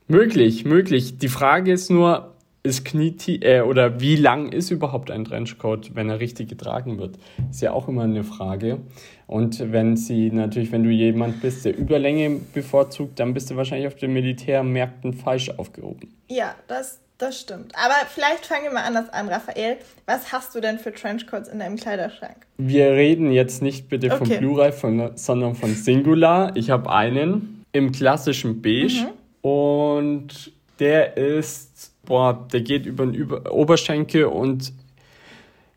Möglich, 0.07 0.65
möglich. 0.65 1.17
Die 1.17 1.27
Frage 1.27 1.71
ist 1.71 1.89
nur, 1.89 2.33
ist 2.63 2.85
Knietief 2.85 3.43
äh, 3.43 3.61
oder 3.61 3.99
wie 3.99 4.15
lang 4.15 4.51
ist 4.51 4.71
überhaupt 4.71 5.11
ein 5.11 5.25
Trenchcoat, 5.25 5.95
wenn 5.95 6.09
er 6.09 6.19
richtig 6.19 6.47
getragen 6.47 6.97
wird? 6.97 7.17
Ist 7.51 7.61
ja 7.61 7.73
auch 7.73 7.89
immer 7.89 8.03
eine 8.03 8.23
Frage. 8.23 8.79
Und 9.27 9.71
wenn 9.71 9.97
sie 9.97 10.31
natürlich, 10.31 10.71
wenn 10.71 10.83
du 10.83 10.89
jemand 10.89 11.41
bist, 11.41 11.65
der 11.65 11.77
Überlänge 11.77 12.39
bevorzugt, 12.53 13.19
dann 13.19 13.33
bist 13.33 13.51
du 13.51 13.57
wahrscheinlich 13.57 13.87
auf 13.87 13.95
den 13.95 14.13
Militärmärkten 14.13 15.13
falsch 15.13 15.49
aufgehoben. 15.49 16.13
Ja, 16.29 16.55
das, 16.67 17.01
das 17.17 17.41
stimmt. 17.41 17.73
Aber 17.75 17.95
vielleicht 18.07 18.45
fangen 18.45 18.63
wir 18.63 18.71
mal 18.71 18.83
anders 18.83 19.09
an, 19.09 19.27
Raphael. 19.27 19.77
Was 20.05 20.31
hast 20.31 20.55
du 20.55 20.61
denn 20.61 20.79
für 20.79 20.93
Trenchcoats 20.93 21.49
in 21.49 21.59
deinem 21.59 21.75
Kleiderschrank? 21.75 22.47
Wir 22.57 22.91
reden 22.91 23.31
jetzt 23.31 23.61
nicht 23.61 23.89
bitte 23.89 24.07
okay. 24.07 24.17
von 24.17 24.37
Plural, 24.37 24.71
von, 24.71 25.11
sondern 25.15 25.55
von 25.55 25.73
Singular. 25.73 26.55
Ich 26.55 26.69
habe 26.69 26.89
einen 26.89 27.52
im 27.73 27.91
klassischen 27.91 28.61
Beige 28.61 29.07
mhm. 29.43 29.49
und 29.49 30.51
der 30.79 31.17
ist 31.17 31.93
boah, 32.05 32.47
der 32.51 32.61
geht 32.61 32.85
über 32.85 33.05
den 33.05 33.13
über 33.13 33.51
Oberschenkel 33.51 34.25
und 34.25 34.71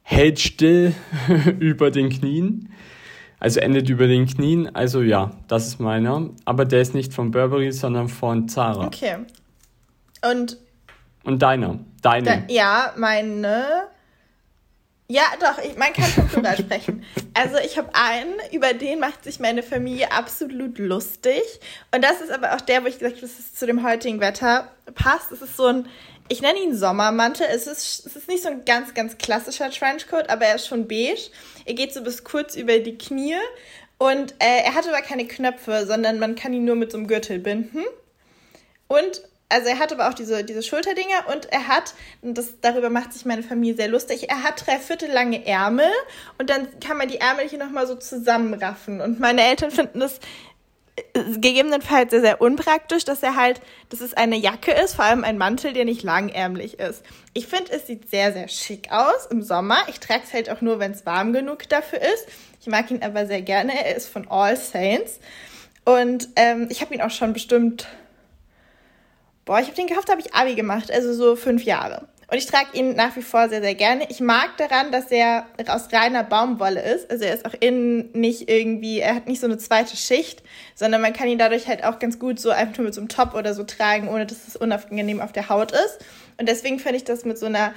hält 0.03 0.39
still 0.39 0.95
über 1.59 1.91
den 1.91 2.11
Knien. 2.11 2.73
Also 3.39 3.61
endet 3.61 3.89
über 3.89 4.07
den 4.07 4.27
Knien. 4.27 4.75
Also 4.75 5.03
ja, 5.03 5.33
das 5.49 5.67
ist 5.67 5.81
meiner. 5.81 6.31
Aber 6.45 6.65
der 6.65 6.81
ist 6.81 6.95
nicht 6.95 7.13
von 7.13 7.31
Burberry, 7.31 7.73
sondern 7.73 8.09
von 8.09 8.49
Zara. 8.49 8.87
Okay. 8.87 9.17
Und. 10.31 10.59
Und 11.25 11.43
deiner. 11.43 11.81
Deine. 12.03 12.25
Da, 12.25 12.53
ja, 12.53 12.95
meine 12.97 13.89
ja, 15.09 15.23
doch, 15.41 15.63
ich, 15.63 15.77
man 15.77 15.93
kann 15.93 16.11
schon 16.11 16.29
drüber 16.29 16.57
sprechen. 16.59 17.05
Also 17.33 17.59
ich 17.59 17.79
habe 17.79 17.91
einen, 17.95 18.35
über 18.53 18.73
den 18.75 18.99
macht 18.99 19.23
sich 19.23 19.39
meine 19.39 19.63
Familie 19.63 20.11
absolut 20.11 20.79
lustig. 20.79 21.43
Und 21.95 22.03
das 22.03 22.21
ist 22.21 22.31
aber 22.31 22.55
auch 22.55 22.61
der, 22.61 22.83
wo 22.83 22.89
ich 22.89 22.99
gesagt 22.99 23.17
habe, 23.17 23.27
dass 23.27 23.39
es 23.39 23.55
zu 23.55 23.67
dem 23.67 23.87
heutigen 23.87 24.21
Wetter 24.21 24.71
passt. 24.95 25.31
Es 25.31 25.43
ist 25.43 25.57
so 25.57 25.67
ein, 25.67 25.89
ich 26.29 26.43
nenne 26.43 26.59
ihn 26.59 26.77
Sommermantel. 26.77 27.47
Es 27.49 27.69
ist, 27.69 28.05
es 28.05 28.17
ist 28.17 28.29
nicht 28.29 28.43
so 28.43 28.49
ein 28.49 28.65
ganz, 28.65 28.95
ganz 28.95 29.17
klassischer 29.17 29.71
Trenchcoat, 29.71 30.29
aber 30.29 30.47
er 30.47 30.57
ist 30.57 30.67
schon 30.67 30.89
beige. 30.89 31.31
Er 31.65 31.75
geht 31.75 31.95
so 31.95 32.03
bis 32.03 32.25
kurz 32.25 32.57
über 32.57 32.79
die 32.81 32.99
Knie. 32.99 33.37
Und 33.99 34.33
äh, 34.41 34.65
er 34.65 34.75
hat 34.75 34.89
aber 34.89 35.03
keine 35.03 35.27
Knöpfe, 35.27 35.87
sondern 35.87 36.19
man 36.19 36.35
kann 36.35 36.53
ihn 36.53 36.65
nur 36.65 36.77
mit 36.77 36.91
so 36.91 36.99
einem 36.99 37.07
Gürtel 37.07 37.39
binden. 37.39 37.85
Und 38.89 39.23
also 39.49 39.69
er 39.69 39.79
hat 39.79 39.93
aber 39.93 40.09
auch 40.09 40.15
diese, 40.15 40.43
diese 40.45 40.63
Schulterdinger 40.63 41.29
und 41.33 41.53
er 41.53 41.69
hat, 41.69 41.95
und 42.23 42.37
das, 42.37 42.55
darüber 42.61 42.91
macht 42.91 43.13
sich 43.13 43.25
meine 43.25 43.43
Familie 43.43 43.77
sehr 43.77 43.89
lustig, 43.89 44.29
er 44.29 44.43
hat 44.43 44.67
drei 44.67 44.79
Viertel 44.79 45.11
lange 45.11 45.47
Ärmel 45.47 45.91
und 46.39 46.51
dann 46.51 46.81
kann 46.81 46.97
man 46.97 47.09
die 47.09 47.19
Ärmel 47.19 47.49
hier 47.49 47.59
nochmal 47.59 47.87
so 47.87 47.95
zusammenraffen. 47.95 49.01
Und 49.01 49.21
meine 49.21 49.43
Eltern 49.43 49.71
finden 49.71 50.01
das 50.01 50.19
äh, 50.97 51.23
gegebenenfalls 51.39 52.11
sehr, 52.11 52.23
sehr 52.23 52.41
unpraktisch, 52.41 53.05
dass 53.05 53.23
er 53.23 53.37
halt, 53.37 53.61
dass 53.89 54.01
es 54.01 54.15
eine 54.15 54.37
Jacke 54.37 54.73
ist, 54.73 54.95
vor 54.95 55.05
allem 55.05 55.23
ein 55.23 55.39
Mantel, 55.39 55.73
der 55.73 55.85
nicht 55.85 56.03
langärmlich 56.03 56.81
ist. 56.81 57.05
Ich 57.33 57.47
finde, 57.47 57.73
es 57.73 57.87
sieht 57.87 58.11
sehr, 58.11 58.33
sehr 58.33 58.49
schick 58.49 58.91
aus 58.91 59.27
im 59.31 59.43
Sommer. 59.43 59.79
Ich 59.89 60.01
trage 60.01 60.23
es 60.25 60.33
halt 60.33 60.51
auch 60.51 60.61
nur, 60.61 60.81
wenn 60.81 60.91
es 60.91 61.07
warm 61.07 61.33
genug 61.33 61.69
dafür 61.69 62.01
ist. 62.01 62.27
Ich 62.61 62.67
mag 62.67 62.91
ihn 62.91 63.03
aber 63.03 63.27
sehr 63.27 63.43
gerne. 63.43 63.73
Er 63.85 63.95
ist 63.95 64.09
von 64.09 64.27
All 64.29 64.57
Saints. 64.57 65.21
Und 65.85 66.31
ähm, 66.35 66.67
ich 66.69 66.81
habe 66.81 66.93
ihn 66.95 67.01
auch 67.01 67.11
schon 67.11 67.33
bestimmt 67.33 67.87
Boah, 69.47 69.61
ich 69.61 69.67
habe 69.67 69.77
den 69.77 69.87
gekauft, 69.87 70.11
habe 70.11 70.21
ich 70.21 70.35
Abi 70.35 70.57
gemacht, 70.57 70.91
also 70.91 71.15
so 71.15 71.37
fünf 71.37 71.63
Jahre. 71.65 72.09
Und 72.29 72.39
ich 72.39 72.47
trage 72.47 72.77
ihn 72.77 72.97
nach 72.97 73.15
wie 73.15 73.23
vor 73.23 73.49
sehr, 73.49 73.61
sehr 73.61 73.77
gerne. 73.77 74.05
Ich 74.11 74.19
mag 74.19 74.57
daran, 74.57 74.91
dass 74.91 75.13
er 75.13 75.47
aus 75.69 75.93
reiner 75.93 76.25
Baumwolle 76.25 76.83
ist. 76.83 77.09
Also 77.09 77.25
er 77.25 77.33
ist 77.33 77.47
auch 77.47 77.55
innen 77.61 78.11
nicht 78.15 78.51
irgendwie, 78.51 78.99
er 78.99 79.15
hat 79.15 79.29
nicht 79.29 79.41
so 79.41 79.47
eine 79.47 79.59
zweite 79.59 79.97
Schicht, 79.97 80.43
sondern 80.75 81.01
man 81.01 81.13
kann 81.13 81.29
ihn 81.29 81.39
dadurch 81.39 81.69
halt 81.69 81.85
auch 81.85 82.01
ganz 82.01 82.19
gut 82.19 82.41
so 82.41 82.51
einfach 82.51 82.79
nur 82.79 82.87
mit 82.87 82.95
so 82.95 83.01
einem 83.01 83.09
Top 83.09 83.35
oder 83.35 83.55
so 83.55 83.63
tragen, 83.63 84.09
ohne 84.09 84.27
dass 84.27 84.49
es 84.49 84.57
unangenehm 84.57 85.21
auf 85.21 85.31
der 85.31 85.49
Haut 85.49 85.71
ist. 85.71 86.05
Und 86.37 86.49
deswegen 86.49 86.81
finde 86.81 86.97
ich 86.97 87.05
das 87.05 87.25
mit 87.25 87.39
so 87.39 87.47
einer 87.47 87.73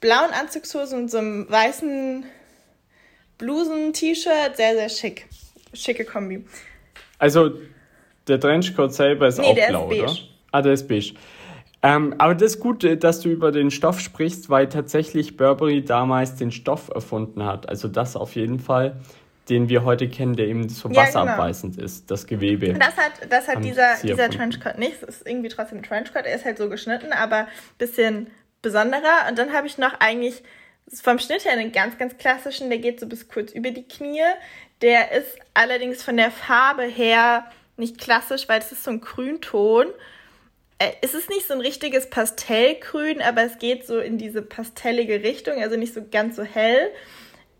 blauen 0.00 0.32
Anzugshose 0.38 0.94
und 0.94 1.10
so 1.10 1.16
einem 1.16 1.50
weißen 1.50 2.26
Blusen-T-Shirt 3.38 4.56
sehr, 4.58 4.74
sehr 4.74 4.90
schick. 4.90 5.26
Schicke 5.72 6.04
Kombi. 6.04 6.44
Also 7.18 7.52
der 8.28 8.38
Trenchcoat 8.38 8.92
selber 8.92 9.28
ist 9.28 9.38
nee, 9.38 9.46
auch 9.46 9.68
blau, 9.68 9.90
ist 9.90 10.00
oder? 10.02 10.33
Ah, 10.54 10.62
der 10.62 10.74
ist 10.74 10.86
beige. 10.86 11.14
Ähm, 11.82 12.14
aber 12.18 12.36
das 12.36 12.54
ist 12.54 12.60
gut, 12.60 12.84
äh, 12.84 12.96
dass 12.96 13.18
du 13.18 13.28
über 13.28 13.50
den 13.50 13.72
Stoff 13.72 13.98
sprichst, 13.98 14.48
weil 14.48 14.68
tatsächlich 14.68 15.36
Burberry 15.36 15.84
damals 15.84 16.36
den 16.36 16.52
Stoff 16.52 16.90
erfunden 16.94 17.44
hat. 17.44 17.68
Also 17.68 17.88
das 17.88 18.14
auf 18.14 18.36
jeden 18.36 18.60
Fall, 18.60 18.94
den 19.48 19.68
wir 19.68 19.82
heute 19.82 20.08
kennen, 20.08 20.36
der 20.36 20.46
eben 20.46 20.68
so 20.68 20.94
wasserabweisend 20.94 21.74
ja, 21.74 21.78
genau. 21.78 21.86
ist, 21.86 22.08
das 22.08 22.28
Gewebe. 22.28 22.72
Das 22.74 22.96
hat, 22.96 23.12
das 23.28 23.48
hat 23.48 23.64
dieser, 23.64 23.96
dieser 24.00 24.30
Trenchcoat 24.30 24.78
nicht. 24.78 25.02
Es 25.02 25.16
ist 25.16 25.26
irgendwie 25.26 25.48
trotzdem 25.48 25.78
ein 25.78 25.82
Trenchcoat. 25.82 26.24
Er 26.24 26.36
ist 26.36 26.44
halt 26.44 26.56
so 26.56 26.68
geschnitten, 26.68 27.12
aber 27.12 27.38
ein 27.38 27.48
bisschen 27.78 28.28
besonderer. 28.62 29.26
Und 29.28 29.36
dann 29.36 29.52
habe 29.52 29.66
ich 29.66 29.76
noch 29.76 29.98
eigentlich 29.98 30.40
vom 31.02 31.18
Schnitt 31.18 31.44
her 31.44 31.52
einen 31.54 31.72
ganz, 31.72 31.98
ganz 31.98 32.16
klassischen, 32.16 32.70
der 32.70 32.78
geht 32.78 33.00
so 33.00 33.08
bis 33.08 33.26
kurz 33.26 33.50
über 33.50 33.72
die 33.72 33.88
Knie. 33.88 34.22
Der 34.82 35.10
ist 35.10 35.36
allerdings 35.52 36.04
von 36.04 36.16
der 36.16 36.30
Farbe 36.30 36.84
her 36.84 37.44
nicht 37.76 37.98
klassisch, 37.98 38.48
weil 38.48 38.60
es 38.60 38.70
ist 38.70 38.84
so 38.84 38.92
ein 38.92 39.00
Grünton. 39.00 39.88
Äh, 40.78 40.92
es 41.02 41.14
ist 41.14 41.30
nicht 41.30 41.46
so 41.46 41.54
ein 41.54 41.60
richtiges 41.60 42.10
Pastellgrün, 42.10 43.22
aber 43.22 43.42
es 43.42 43.58
geht 43.58 43.86
so 43.86 43.98
in 43.98 44.18
diese 44.18 44.42
pastellige 44.42 45.22
Richtung, 45.22 45.62
also 45.62 45.76
nicht 45.76 45.94
so 45.94 46.04
ganz 46.10 46.36
so 46.36 46.42
hell. 46.42 46.90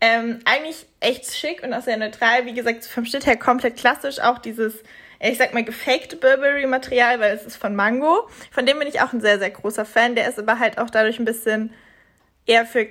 Ähm, 0.01 0.39
eigentlich 0.45 0.85
echt 0.99 1.33
schick 1.33 1.63
und 1.63 1.73
auch 1.73 1.81
sehr 1.81 1.97
neutral. 1.97 2.45
Wie 2.45 2.53
gesagt, 2.53 2.85
vom 2.85 3.05
Schnitt 3.05 3.25
her 3.25 3.37
komplett 3.37 3.77
klassisch. 3.77 4.19
Auch 4.19 4.39
dieses, 4.39 4.75
ich 5.21 5.37
sag 5.37 5.53
mal, 5.53 5.63
gefaked 5.63 6.19
Burberry-Material, 6.19 7.19
weil 7.19 7.35
es 7.35 7.45
ist 7.45 7.55
von 7.55 7.75
Mango. 7.75 8.27
Von 8.51 8.65
dem 8.65 8.77
bin 8.79 8.87
ich 8.87 9.01
auch 9.01 9.13
ein 9.13 9.21
sehr, 9.21 9.39
sehr 9.39 9.51
großer 9.51 9.85
Fan. 9.85 10.15
Der 10.15 10.27
ist 10.27 10.37
aber 10.37 10.59
halt 10.59 10.77
auch 10.77 10.89
dadurch 10.89 11.17
ein 11.17 11.25
bisschen 11.25 11.73
eher 12.45 12.65
für, 12.65 12.87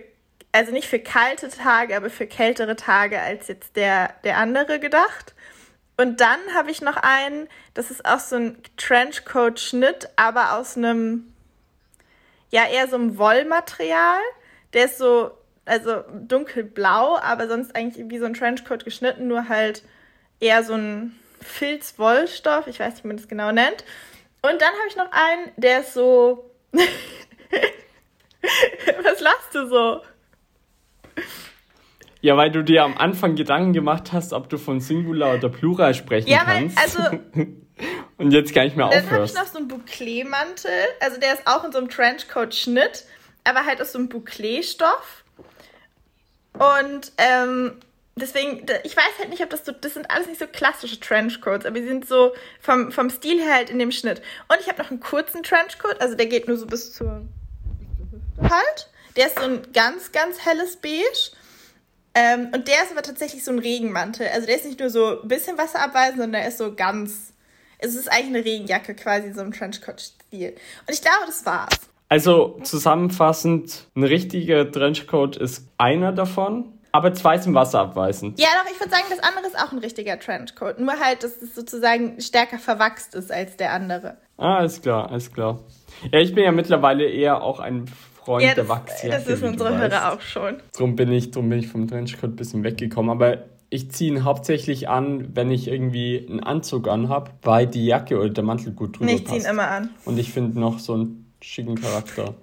also 0.52 0.72
nicht 0.72 0.88
für 0.88 0.98
kalte 0.98 1.50
Tage, 1.50 1.96
aber 1.96 2.08
für 2.08 2.26
kältere 2.26 2.74
Tage 2.74 3.20
als 3.20 3.48
jetzt 3.48 3.76
der, 3.76 4.14
der 4.24 4.38
andere 4.38 4.80
gedacht. 4.80 5.34
Und 5.96 6.20
dann 6.20 6.40
habe 6.54 6.70
ich 6.70 6.82
noch 6.82 6.96
einen, 6.96 7.48
das 7.74 7.90
ist 7.90 8.04
auch 8.04 8.18
so 8.18 8.36
ein 8.36 8.58
Trenchcoat-Schnitt, 8.76 10.08
aber 10.16 10.54
aus 10.54 10.76
einem, 10.76 11.32
ja, 12.50 12.66
eher 12.66 12.88
so 12.88 12.96
einem 12.96 13.16
Wollmaterial. 13.16 14.20
Der 14.72 14.86
ist 14.86 14.98
so, 14.98 15.30
also 15.64 16.02
dunkelblau, 16.12 17.18
aber 17.18 17.46
sonst 17.46 17.76
eigentlich 17.76 18.10
wie 18.10 18.18
so 18.18 18.24
ein 18.24 18.34
Trenchcoat 18.34 18.84
geschnitten, 18.84 19.28
nur 19.28 19.48
halt 19.48 19.84
eher 20.40 20.64
so 20.64 20.74
ein 20.74 21.18
Filzwollstoff. 21.40 22.66
Ich 22.66 22.80
weiß 22.80 22.94
nicht, 22.94 23.04
wie 23.04 23.08
man 23.08 23.16
das 23.16 23.28
genau 23.28 23.52
nennt. 23.52 23.84
Und 24.42 24.60
dann 24.60 24.72
habe 24.72 24.88
ich 24.88 24.96
noch 24.96 25.12
einen, 25.12 25.52
der 25.56 25.80
ist 25.80 25.94
so. 25.94 26.50
Was 29.02 29.20
lachst 29.20 29.54
du 29.54 29.66
so? 29.68 30.02
Ja, 32.24 32.38
weil 32.38 32.50
du 32.50 32.64
dir 32.64 32.84
am 32.84 32.96
Anfang 32.96 33.34
Gedanken 33.34 33.74
gemacht 33.74 34.14
hast, 34.14 34.32
ob 34.32 34.48
du 34.48 34.56
von 34.56 34.80
Singular 34.80 35.34
oder 35.34 35.50
Plural 35.50 35.92
sprechen 35.92 36.30
ja, 36.30 36.42
kannst. 36.42 36.74
Ja, 36.74 36.82
also. 36.82 37.18
Und 38.16 38.30
jetzt 38.30 38.54
gar 38.54 38.64
nicht 38.64 38.78
mehr 38.78 38.86
aufhörst. 38.86 39.10
Dann 39.10 39.14
habe 39.16 39.26
ich 39.26 39.34
noch 39.34 39.46
so 39.46 39.58
einen 39.58 39.68
Bouclé-Mantel. 39.68 40.70
Also 41.00 41.20
der 41.20 41.34
ist 41.34 41.46
auch 41.46 41.64
in 41.64 41.72
so 41.72 41.76
einem 41.76 41.90
Trenchcoat-Schnitt, 41.90 43.04
aber 43.44 43.66
halt 43.66 43.82
aus 43.82 43.92
so 43.92 43.98
einem 43.98 44.08
Bouclé-Stoff. 44.08 45.22
Und 46.54 47.12
ähm, 47.18 47.72
deswegen, 48.16 48.64
ich 48.84 48.96
weiß 48.96 49.18
halt 49.18 49.28
nicht, 49.28 49.42
ob 49.42 49.50
das 49.50 49.66
so, 49.66 49.72
das 49.72 49.92
sind 49.92 50.10
alles 50.10 50.26
nicht 50.26 50.38
so 50.38 50.46
klassische 50.46 50.98
Trenchcoats, 50.98 51.66
aber 51.66 51.78
die 51.78 51.86
sind 51.86 52.08
so 52.08 52.32
vom, 52.58 52.90
vom 52.90 53.10
Stil 53.10 53.38
her 53.38 53.56
halt 53.56 53.68
in 53.68 53.78
dem 53.78 53.92
Schnitt. 53.92 54.22
Und 54.48 54.58
ich 54.60 54.68
habe 54.68 54.82
noch 54.82 54.90
einen 54.90 55.00
kurzen 55.00 55.42
Trenchcoat, 55.42 56.00
also 56.00 56.14
der 56.14 56.24
geht 56.24 56.48
nur 56.48 56.56
so 56.56 56.64
bis 56.64 56.94
zur 56.94 57.20
halt. 58.40 58.88
Der 59.16 59.26
ist 59.26 59.38
so 59.38 59.44
ein 59.44 59.60
ganz, 59.74 60.10
ganz 60.10 60.46
helles 60.46 60.76
Beige. 60.76 61.34
Ähm, 62.14 62.50
und 62.54 62.68
der 62.68 62.82
ist 62.84 62.92
aber 62.92 63.02
tatsächlich 63.02 63.42
so 63.44 63.50
ein 63.50 63.58
Regenmantel. 63.58 64.28
Also 64.32 64.46
der 64.46 64.56
ist 64.56 64.64
nicht 64.64 64.78
nur 64.78 64.90
so 64.90 65.22
ein 65.22 65.28
bisschen 65.28 65.58
wasserabweisend, 65.58 66.20
sondern 66.20 66.42
der 66.42 66.48
ist 66.48 66.58
so 66.58 66.74
ganz. 66.74 67.32
Es 67.78 67.96
ist 67.96 68.10
eigentlich 68.10 68.36
eine 68.36 68.44
Regenjacke 68.44 68.94
quasi, 68.94 69.32
so 69.32 69.42
im 69.42 69.52
Trenchcoat-Stil. 69.52 70.50
Und 70.50 70.94
ich 70.94 71.02
glaube, 71.02 71.24
das 71.26 71.44
war's. 71.44 71.80
Also 72.08 72.60
zusammenfassend, 72.62 73.88
ein 73.96 74.04
richtiger 74.04 74.70
Trenchcoat 74.70 75.36
ist 75.36 75.66
einer 75.78 76.12
davon, 76.12 76.72
aber 76.92 77.12
zwei 77.12 77.36
sind 77.38 77.54
wasserabweisend. 77.54 78.38
Ja, 78.38 78.46
doch, 78.62 78.70
ich 78.70 78.78
würde 78.78 78.90
sagen, 78.90 79.04
das 79.10 79.18
andere 79.18 79.46
ist 79.46 79.58
auch 79.58 79.72
ein 79.72 79.78
richtiger 79.78 80.18
Trenchcoat. 80.18 80.78
Nur 80.78 81.00
halt, 81.00 81.24
dass 81.24 81.42
es 81.42 81.54
sozusagen 81.54 82.20
stärker 82.20 82.58
verwachst 82.58 83.16
ist 83.16 83.32
als 83.32 83.56
der 83.56 83.72
andere. 83.72 84.18
Ah, 84.36 84.62
ist 84.62 84.82
klar, 84.82 85.12
ist 85.12 85.34
klar. 85.34 85.58
Ja, 86.12 86.20
ich 86.20 86.34
bin 86.34 86.44
ja 86.44 86.52
mittlerweile 86.52 87.04
eher 87.08 87.42
auch 87.42 87.58
ein 87.58 87.86
Freund 88.24 88.42
ja, 88.42 88.54
das, 88.54 88.56
der 88.56 88.68
Wachsjacke. 88.68 89.08
Das 89.10 89.26
ist 89.26 89.42
unsere 89.42 89.78
Hörer 89.78 90.12
auch 90.12 90.20
schon. 90.20 90.56
Drum 90.76 90.96
bin 90.96 91.12
ich, 91.12 91.30
drum 91.30 91.48
bin 91.48 91.58
ich 91.58 91.68
vom 91.68 91.86
Trenchcoat 91.86 92.30
ein 92.30 92.36
bisschen 92.36 92.64
weggekommen. 92.64 93.10
Aber 93.10 93.44
ich 93.70 93.90
ziehe 93.90 94.12
ihn 94.12 94.24
hauptsächlich 94.24 94.88
an, 94.88 95.34
wenn 95.34 95.50
ich 95.50 95.68
irgendwie 95.68 96.26
einen 96.28 96.40
Anzug 96.40 96.88
anhab, 96.88 97.34
weil 97.42 97.66
die 97.66 97.84
Jacke 97.86 98.18
oder 98.18 98.30
der 98.30 98.44
Mantel 98.44 98.72
gut 98.72 98.98
drüber 98.98 99.10
ich 99.10 99.24
passt. 99.24 99.36
Ich 99.36 99.42
ziehe 99.42 99.50
ihn 99.50 99.54
immer 99.54 99.68
an. 99.68 99.90
Und 100.04 100.18
ich 100.18 100.32
finde 100.32 100.58
noch 100.58 100.78
so 100.78 100.94
einen 100.94 101.32
schicken 101.40 101.74
Charakter 101.74 102.34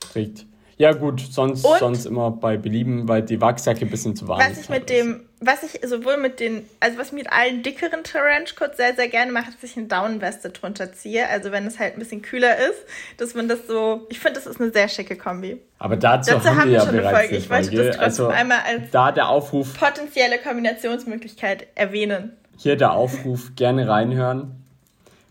trägt. 0.00 0.46
Ja, 0.78 0.92
gut, 0.92 1.20
sonst, 1.20 1.62
sonst 1.62 2.04
immer 2.04 2.30
bei 2.30 2.58
Belieben, 2.58 3.08
weil 3.08 3.22
die 3.22 3.40
Wachsjacke 3.40 3.86
ein 3.86 3.90
bisschen 3.90 4.14
zu 4.14 4.28
warm 4.28 4.40
ist. 4.40 4.50
Was 4.50 4.58
ich 4.58 4.68
mit 4.68 4.90
dem, 4.90 5.20
was 5.40 5.62
ich 5.62 5.80
sowohl 5.88 6.18
mit 6.18 6.38
den, 6.38 6.66
also 6.80 6.98
was 6.98 7.08
ich 7.08 7.12
mit 7.14 7.32
allen 7.32 7.62
dickeren 7.62 8.04
Trenchcoats 8.04 8.76
sehr, 8.76 8.94
sehr 8.94 9.08
gerne 9.08 9.32
mache, 9.32 9.46
dass 9.52 9.62
ich 9.62 9.76
eine 9.78 9.86
Downweste 9.86 10.50
drunter 10.50 10.92
ziehe. 10.92 11.28
Also 11.30 11.50
wenn 11.50 11.66
es 11.66 11.78
halt 11.78 11.94
ein 11.94 11.98
bisschen 11.98 12.20
kühler 12.20 12.58
ist, 12.58 12.84
dass 13.16 13.34
man 13.34 13.48
das 13.48 13.66
so, 13.66 14.06
ich 14.10 14.18
finde, 14.18 14.34
das 14.34 14.46
ist 14.46 14.60
eine 14.60 14.70
sehr 14.70 14.88
schicke 14.90 15.16
Kombi. 15.16 15.62
Aber 15.78 15.96
dazu, 15.96 16.32
dazu 16.32 16.50
haben, 16.50 16.58
haben 16.58 16.70
wir 16.70 16.76
ja 16.76 16.84
schon 16.84 16.96
bereits 16.96 17.06
eine 17.06 17.16
Folge. 17.16 17.36
Ich 17.36 17.50
wollte 17.50 17.70
das 17.70 17.96
trotzdem 17.96 18.26
also, 18.26 18.28
einmal 18.28 18.58
als 18.66 18.90
da 18.90 19.12
der 19.12 19.28
Aufruf, 19.30 19.78
potenzielle 19.78 20.38
Kombinationsmöglichkeit 20.38 21.68
erwähnen. 21.74 22.36
Hier 22.58 22.76
der 22.76 22.92
Aufruf, 22.92 23.52
gerne 23.56 23.88
reinhören 23.88 24.65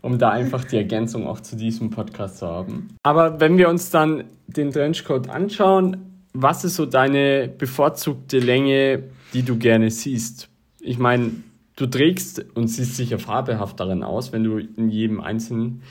um 0.06 0.18
da 0.18 0.30
einfach 0.30 0.64
die 0.64 0.76
Ergänzung 0.76 1.26
auch 1.26 1.40
zu 1.40 1.56
diesem 1.56 1.90
Podcast 1.90 2.38
zu 2.38 2.46
haben. 2.46 2.90
Aber 3.02 3.40
wenn 3.40 3.58
wir 3.58 3.68
uns 3.68 3.90
dann 3.90 4.22
den 4.46 4.70
Trenchcoat 4.70 5.28
anschauen, 5.28 5.96
was 6.32 6.62
ist 6.62 6.76
so 6.76 6.86
deine 6.86 7.48
bevorzugte 7.48 8.38
Länge, 8.38 9.02
die 9.34 9.42
du 9.42 9.58
gerne 9.58 9.90
siehst? 9.90 10.48
Ich 10.78 10.98
meine, 10.98 11.32
du 11.74 11.86
trägst 11.86 12.44
und 12.54 12.68
siehst 12.68 12.94
sicher 12.94 13.18
farbehaft 13.18 13.80
darin 13.80 14.04
aus, 14.04 14.32
wenn 14.32 14.44
du 14.44 14.58
in 14.58 14.90
jedem 14.90 15.20
einzelnen 15.20 15.82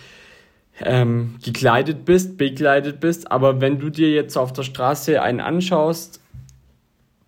ähm, 0.80 1.36
gekleidet 1.44 2.06
bist, 2.06 2.38
bekleidet 2.38 3.02
bist. 3.02 3.30
Aber 3.30 3.60
wenn 3.60 3.80
du 3.80 3.90
dir 3.90 4.12
jetzt 4.12 4.38
auf 4.38 4.54
der 4.54 4.64
Straße 4.64 5.22
einen 5.22 5.42
anschaust, 5.42 6.22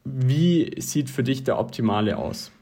wie 0.05 0.73
sieht 0.79 1.09
für 1.09 1.23
dich 1.23 1.43
der 1.43 1.59
optimale 1.59 2.17
aus? 2.17 2.53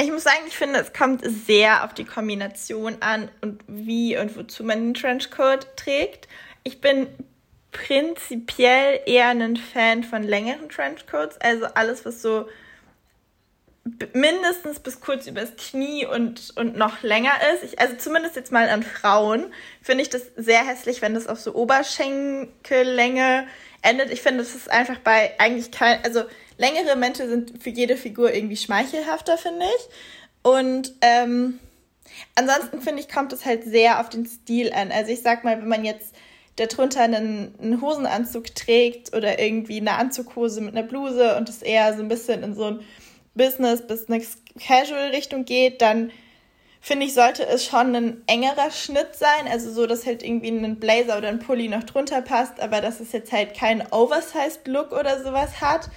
Ich 0.00 0.10
muss 0.10 0.24
sagen, 0.24 0.42
ich 0.48 0.56
finde, 0.56 0.80
es 0.80 0.92
kommt 0.92 1.22
sehr 1.24 1.84
auf 1.84 1.94
die 1.94 2.04
Kombination 2.04 2.96
an 3.00 3.28
und 3.40 3.62
wie 3.68 4.18
und 4.18 4.36
wozu 4.36 4.64
man 4.64 4.80
den 4.80 4.94
Trenchcoat 4.94 5.76
trägt. 5.76 6.26
Ich 6.64 6.80
bin 6.80 7.06
prinzipiell 7.70 9.00
eher 9.06 9.28
ein 9.28 9.56
Fan 9.56 10.02
von 10.02 10.22
längeren 10.22 10.68
Trenchcoats, 10.68 11.38
also 11.40 11.66
alles, 11.66 12.04
was 12.04 12.22
so 12.22 12.48
mindestens 14.14 14.80
bis 14.80 15.00
kurz 15.00 15.26
übers 15.26 15.56
Knie 15.56 16.06
und, 16.06 16.56
und 16.56 16.76
noch 16.76 17.02
länger 17.02 17.32
ist. 17.54 17.64
Ich, 17.64 17.78
also 17.78 17.96
zumindest 17.96 18.34
jetzt 18.34 18.50
mal 18.50 18.68
an 18.68 18.82
Frauen 18.82 19.52
finde 19.82 20.02
ich 20.02 20.10
das 20.10 20.22
sehr 20.36 20.64
hässlich, 20.66 21.02
wenn 21.02 21.14
das 21.14 21.26
auf 21.26 21.38
so 21.38 21.54
Oberschenkellänge 21.54 23.46
endet. 23.82 24.10
Ich 24.10 24.22
finde, 24.22 24.38
das 24.38 24.54
ist 24.54 24.70
einfach 24.70 24.98
bei 24.98 25.38
eigentlich 25.38 25.70
kein, 25.70 26.02
also 26.02 26.22
längere 26.56 26.96
Mäntel 26.96 27.28
sind 27.28 27.62
für 27.62 27.70
jede 27.70 27.96
Figur 27.96 28.32
irgendwie 28.32 28.56
schmeichelhafter, 28.56 29.38
finde 29.38 29.66
ich. 29.66 29.88
Und 30.42 30.92
ähm, 31.00 31.58
Ansonsten 32.34 32.80
finde 32.80 33.00
ich, 33.00 33.08
kommt 33.08 33.32
es 33.32 33.44
halt 33.44 33.64
sehr 33.64 34.00
auf 34.00 34.08
den 34.08 34.26
Stil 34.26 34.72
an. 34.72 34.92
Also 34.92 35.12
ich 35.12 35.22
sag 35.22 35.44
mal, 35.44 35.58
wenn 35.58 35.68
man 35.68 35.84
jetzt 35.84 36.14
darunter 36.56 37.02
einen, 37.02 37.54
einen 37.60 37.80
Hosenanzug 37.80 38.54
trägt 38.54 39.14
oder 39.14 39.38
irgendwie 39.38 39.80
eine 39.80 39.94
Anzughose 39.94 40.60
mit 40.60 40.76
einer 40.76 40.86
Bluse 40.86 41.36
und 41.36 41.48
es 41.48 41.62
eher 41.62 41.94
so 41.94 42.02
ein 42.02 42.08
bisschen 42.08 42.42
in 42.42 42.54
so 42.54 42.66
ein 42.66 42.80
Business, 43.34 43.86
Business 43.86 44.38
Casual 44.60 45.10
Richtung 45.10 45.44
geht, 45.44 45.82
dann 45.82 46.12
finde 46.80 47.06
ich, 47.06 47.14
sollte 47.14 47.44
es 47.46 47.64
schon 47.64 47.96
ein 47.96 48.22
engerer 48.26 48.70
Schnitt 48.70 49.16
sein. 49.16 49.48
Also 49.50 49.72
so, 49.72 49.86
dass 49.86 50.06
halt 50.06 50.22
irgendwie 50.22 50.50
ein 50.50 50.78
Blazer 50.78 51.18
oder 51.18 51.28
ein 51.28 51.40
Pulli 51.40 51.68
noch 51.68 51.82
drunter 51.82 52.22
passt, 52.22 52.60
aber 52.60 52.80
dass 52.80 53.00
es 53.00 53.10
jetzt 53.10 53.32
halt 53.32 53.54
keinen 53.54 53.82
Oversized 53.90 54.68
Look 54.68 54.92
oder 54.92 55.22
sowas 55.22 55.60
hat. 55.60 55.88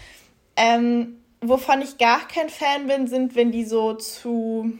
Ähm, 0.57 1.23
wovon 1.39 1.81
ich 1.81 1.97
gar 1.97 2.27
kein 2.27 2.49
Fan 2.49 2.87
bin, 2.87 3.07
sind, 3.07 3.35
wenn 3.35 3.51
die 3.51 3.63
so 3.63 3.93
zu 3.93 4.77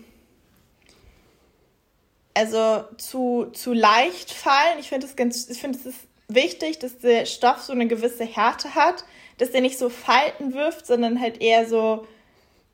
also 2.33 2.83
zu, 2.97 3.47
zu 3.51 3.73
leicht 3.73 4.31
fallen. 4.31 4.77
Ich 4.79 4.89
finde 4.89 5.07
es 5.07 5.15
ganz, 5.15 5.47
wichtig, 6.27 6.79
dass 6.79 6.99
der 6.99 7.25
Stoff 7.25 7.61
so 7.61 7.73
eine 7.73 7.87
gewisse 7.87 8.25
Härte 8.25 8.75
hat, 8.75 9.05
dass 9.37 9.51
der 9.51 9.61
nicht 9.61 9.77
so 9.77 9.89
Falten 9.89 10.53
wirft, 10.53 10.85
sondern 10.85 11.21
halt 11.21 11.41
eher 11.41 11.67
so 11.67 12.05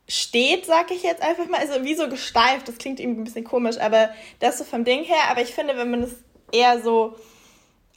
steht, 0.08 0.66
sag 0.66 0.92
ich 0.92 1.04
jetzt 1.04 1.22
einfach 1.22 1.48
mal. 1.48 1.60
Also 1.60 1.84
wie 1.84 1.96
so 1.96 2.10
gesteift, 2.10 2.68
das 2.68 2.78
klingt 2.78 3.00
irgendwie 3.00 3.22
ein 3.22 3.26
bisschen 3.26 3.44
komisch, 3.44 3.78
aber 3.78 4.10
das 4.40 4.58
so 4.58 4.64
vom 4.64 4.84
Ding 4.84 5.04
her. 5.04 5.30
Aber 5.30 5.42
ich 5.42 5.54
finde, 5.54 5.78
wenn 5.78 5.92
man 5.92 6.04
es 6.04 6.16
eher 6.52 6.82
so 6.82 7.16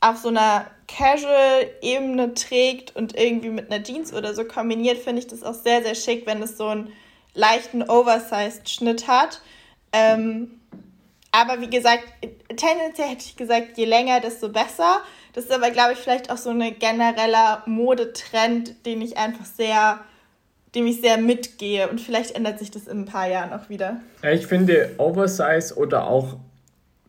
auf 0.01 0.19
so 0.19 0.29
einer 0.29 0.71
Casual-Ebene 0.89 2.35
trägt 2.35 2.95
und 2.95 3.17
irgendwie 3.17 3.51
mit 3.51 3.71
einer 3.71 3.83
Jeans 3.83 4.13
oder 4.13 4.35
so 4.35 4.45
kombiniert, 4.45 4.99
finde 4.99 5.21
ich 5.21 5.27
das 5.27 5.43
auch 5.43 5.55
sehr, 5.55 5.83
sehr 5.83 5.95
schick, 5.95 6.27
wenn 6.27 6.43
es 6.43 6.57
so 6.57 6.69
einen 6.69 6.93
leichten 7.35 7.83
Oversized-Schnitt 7.83 9.09
hat. 9.09 9.41
Ähm, 9.93 10.61
aber 11.33 11.61
wie 11.61 11.69
gesagt, 11.69 12.05
tendenziell 12.49 13.09
hätte 13.09 13.25
ich 13.27 13.37
gesagt, 13.37 13.77
je 13.77 13.85
länger, 13.85 14.21
desto 14.21 14.49
besser. 14.49 15.03
Das 15.35 15.45
ist 15.45 15.53
aber, 15.53 15.71
glaube 15.71 15.93
ich, 15.93 15.99
vielleicht 15.99 16.31
auch 16.31 16.39
so 16.39 16.51
ein 16.51 16.79
genereller 16.79 17.63
Modetrend, 17.67 18.87
den 18.87 19.03
ich 19.03 19.19
einfach 19.19 19.45
sehr, 19.45 20.01
dem 20.75 20.87
ich 20.87 21.03
sehr 21.03 21.19
mitgehe. 21.19 21.89
Und 21.89 22.01
vielleicht 22.01 22.35
ändert 22.35 22.59
sich 22.59 22.71
das 22.71 22.87
in 22.87 23.01
ein 23.01 23.05
paar 23.05 23.29
Jahren 23.29 23.53
auch 23.53 23.69
wieder. 23.69 24.01
Ich 24.23 24.47
finde 24.47 24.95
Oversize 24.97 25.75
oder 25.77 26.09
auch 26.09 26.37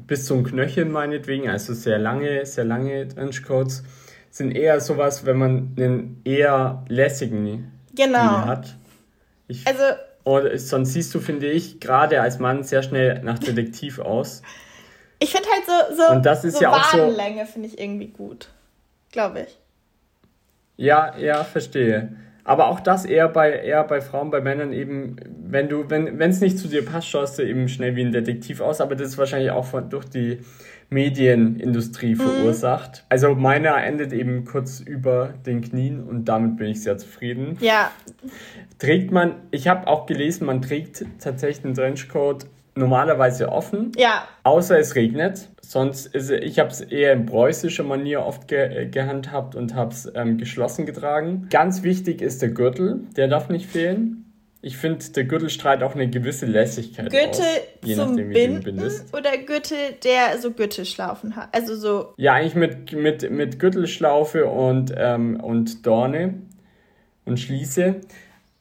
bis 0.07 0.25
zum 0.25 0.43
Knöchel 0.43 0.85
meinetwegen, 0.85 1.49
also 1.49 1.73
sehr 1.73 1.99
lange, 1.99 2.45
sehr 2.45 2.65
lange 2.65 3.07
Trenchcoats, 3.07 3.83
sind 4.29 4.51
eher 4.51 4.79
sowas, 4.79 5.25
wenn 5.25 5.37
man 5.37 5.73
einen 5.77 6.21
eher 6.23 6.85
lässigen 6.87 7.71
genau. 7.93 8.45
hat. 8.45 8.75
Ich, 9.47 9.65
also 9.67 9.83
und 10.23 10.59
sonst 10.59 10.93
siehst 10.93 11.15
du, 11.15 11.19
finde 11.19 11.49
ich, 11.49 11.79
gerade 11.79 12.21
als 12.21 12.39
Mann 12.39 12.63
sehr 12.63 12.83
schnell 12.83 13.21
nach 13.23 13.39
Detektiv 13.39 13.99
aus. 13.99 14.41
Ich 15.19 15.31
finde 15.31 15.47
halt 15.49 15.65
so, 15.65 15.95
so, 15.95 16.11
und 16.11 16.25
das 16.25 16.43
ist 16.43 16.55
so 16.55 16.63
ja 16.63 16.73
auch 16.73 16.83
so, 16.91 16.97
finde 17.45 17.67
ich 17.67 17.79
irgendwie 17.79 18.09
gut. 18.09 18.49
Glaube 19.11 19.47
ich. 19.47 19.57
Ja, 20.75 21.17
ja, 21.17 21.43
verstehe. 21.43 22.15
Aber 22.47 22.69
auch 22.69 22.79
das 22.79 23.03
eher 23.03 23.27
bei, 23.27 23.51
eher 23.51 23.83
bei 23.83 23.99
Frauen, 23.99 24.31
bei 24.31 24.39
Männern 24.39 24.71
eben, 24.71 25.17
wenn 25.49 25.67
du, 25.67 25.89
wenn 25.89 26.17
es 26.21 26.39
nicht 26.39 26.57
zu 26.57 26.69
dir 26.69 26.85
passt, 26.85 27.09
schaust 27.09 27.37
du 27.37 27.43
eben 27.43 27.67
schnell 27.67 27.97
wie 27.97 28.05
ein 28.05 28.13
Detektiv 28.13 28.61
aus, 28.61 28.79
aber 28.79 28.95
das 28.95 29.09
ist 29.09 29.17
wahrscheinlich 29.17 29.51
auch 29.51 29.65
von, 29.65 29.89
durch 29.89 30.05
die 30.05 30.39
Medienindustrie 30.89 32.15
mhm. 32.15 32.21
verursacht. 32.21 33.05
Also 33.09 33.35
meiner 33.35 33.83
endet 33.83 34.13
eben 34.13 34.45
kurz 34.45 34.79
über 34.79 35.33
den 35.45 35.59
Knien 35.59 36.01
und 36.01 36.29
damit 36.29 36.55
bin 36.55 36.67
ich 36.67 36.81
sehr 36.81 36.97
zufrieden. 36.97 37.57
Ja. 37.59 37.91
Trägt 38.79 39.11
man, 39.11 39.35
ich 39.51 39.67
habe 39.67 39.85
auch 39.87 40.05
gelesen, 40.05 40.45
man 40.45 40.61
trägt 40.61 41.03
tatsächlich 41.19 41.65
einen 41.65 41.73
Trenchcoat 41.73 42.45
normalerweise 42.77 43.49
offen. 43.51 43.91
Ja. 43.97 44.27
Außer 44.43 44.79
es 44.79 44.95
regnet. 44.95 45.49
Sonst 45.61 46.07
ist 46.07 46.29
ich 46.31 46.59
habe 46.59 46.69
es 46.69 46.81
eher 46.81 47.13
in 47.13 47.25
preußischer 47.25 47.83
Manier 47.83 48.25
oft 48.25 48.47
ge 48.47 48.83
äh, 48.83 48.85
gehandhabt 48.87 49.55
und 49.55 49.75
habe 49.75 49.91
es 49.91 50.11
ähm, 50.15 50.37
geschlossen 50.37 50.85
getragen. 50.85 51.47
Ganz 51.49 51.83
wichtig 51.83 52.21
ist 52.21 52.41
der 52.41 52.49
Gürtel, 52.49 53.01
der 53.15 53.27
darf 53.27 53.49
nicht 53.49 53.67
fehlen. 53.67 54.23
Ich 54.61 54.77
finde, 54.77 55.05
der 55.09 55.23
Gürtel 55.25 55.49
strahlt 55.49 55.83
auch 55.83 55.93
eine 55.93 56.09
gewisse 56.09 56.45
Lässigkeit 56.45 57.11
Gürtel 57.11 57.27
aus, 57.29 57.61
je 57.83 57.95
zum 57.95 58.09
nachdem, 58.09 58.29
wie 58.29 58.33
Binden 58.33 58.91
oder 59.13 59.37
Gürtel, 59.45 59.77
der 60.03 60.39
so 60.39 60.51
Gürtelschlaufen 60.51 61.35
hat? 61.35 61.49
Also 61.53 61.75
so. 61.75 62.13
Ja, 62.17 62.33
eigentlich 62.33 62.55
mit, 62.55 62.91
mit, 62.93 63.31
mit 63.31 63.59
Gürtelschlaufe 63.59 64.47
und, 64.47 64.93
ähm, 64.97 65.39
und 65.39 65.85
Dorne 65.85 66.41
und 67.25 67.39
Schließe. 67.39 68.01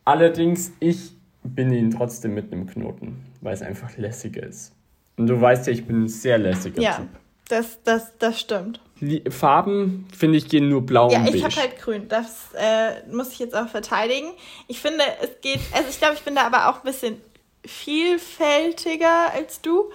Allerdings, 0.05 0.72
ich 0.81 1.15
bin 1.54 1.72
ihn 1.72 1.90
trotzdem 1.90 2.35
mit 2.35 2.52
einem 2.52 2.66
Knoten, 2.66 3.24
weil 3.40 3.54
es 3.54 3.62
einfach 3.62 3.96
lässiger 3.96 4.42
ist. 4.42 4.72
Und 5.16 5.28
du 5.28 5.40
weißt 5.40 5.66
ja, 5.66 5.72
ich 5.72 5.87
bin 5.87 6.04
ein 6.04 6.09
sehr 6.09 6.38
lässiger 6.38 6.80
ja, 6.80 6.96
Typ. 6.96 7.09
Ja, 7.12 7.20
das, 7.48 7.82
das, 7.85 8.18
das 8.18 8.40
stimmt. 8.40 8.80
Farben, 9.28 10.09
finde 10.16 10.38
ich, 10.38 10.48
gehen 10.48 10.68
nur 10.68 10.85
blau 10.85 11.11
ja, 11.11 11.18
und 11.18 11.26
beige. 11.26 11.38
Ja, 11.38 11.48
ich 11.48 11.56
habe 11.56 11.68
halt 11.68 11.80
grün. 11.80 12.09
Das 12.09 12.48
äh, 12.54 13.06
muss 13.11 13.32
ich 13.32 13.38
jetzt 13.38 13.54
auch 13.54 13.68
verteidigen. 13.68 14.28
Ich 14.68 14.80
finde, 14.80 15.04
es 15.22 15.40
geht, 15.42 15.61
also 15.72 15.88
ich 15.88 15.98
glaube, 15.98 16.14
ich 16.14 16.22
bin 16.22 16.35
da 16.35 16.46
aber 16.46 16.68
auch 16.68 16.76
ein 16.76 16.85
bisschen 16.85 17.20
vielfältiger 17.64 19.32
als 19.32 19.61
du, 19.61 19.90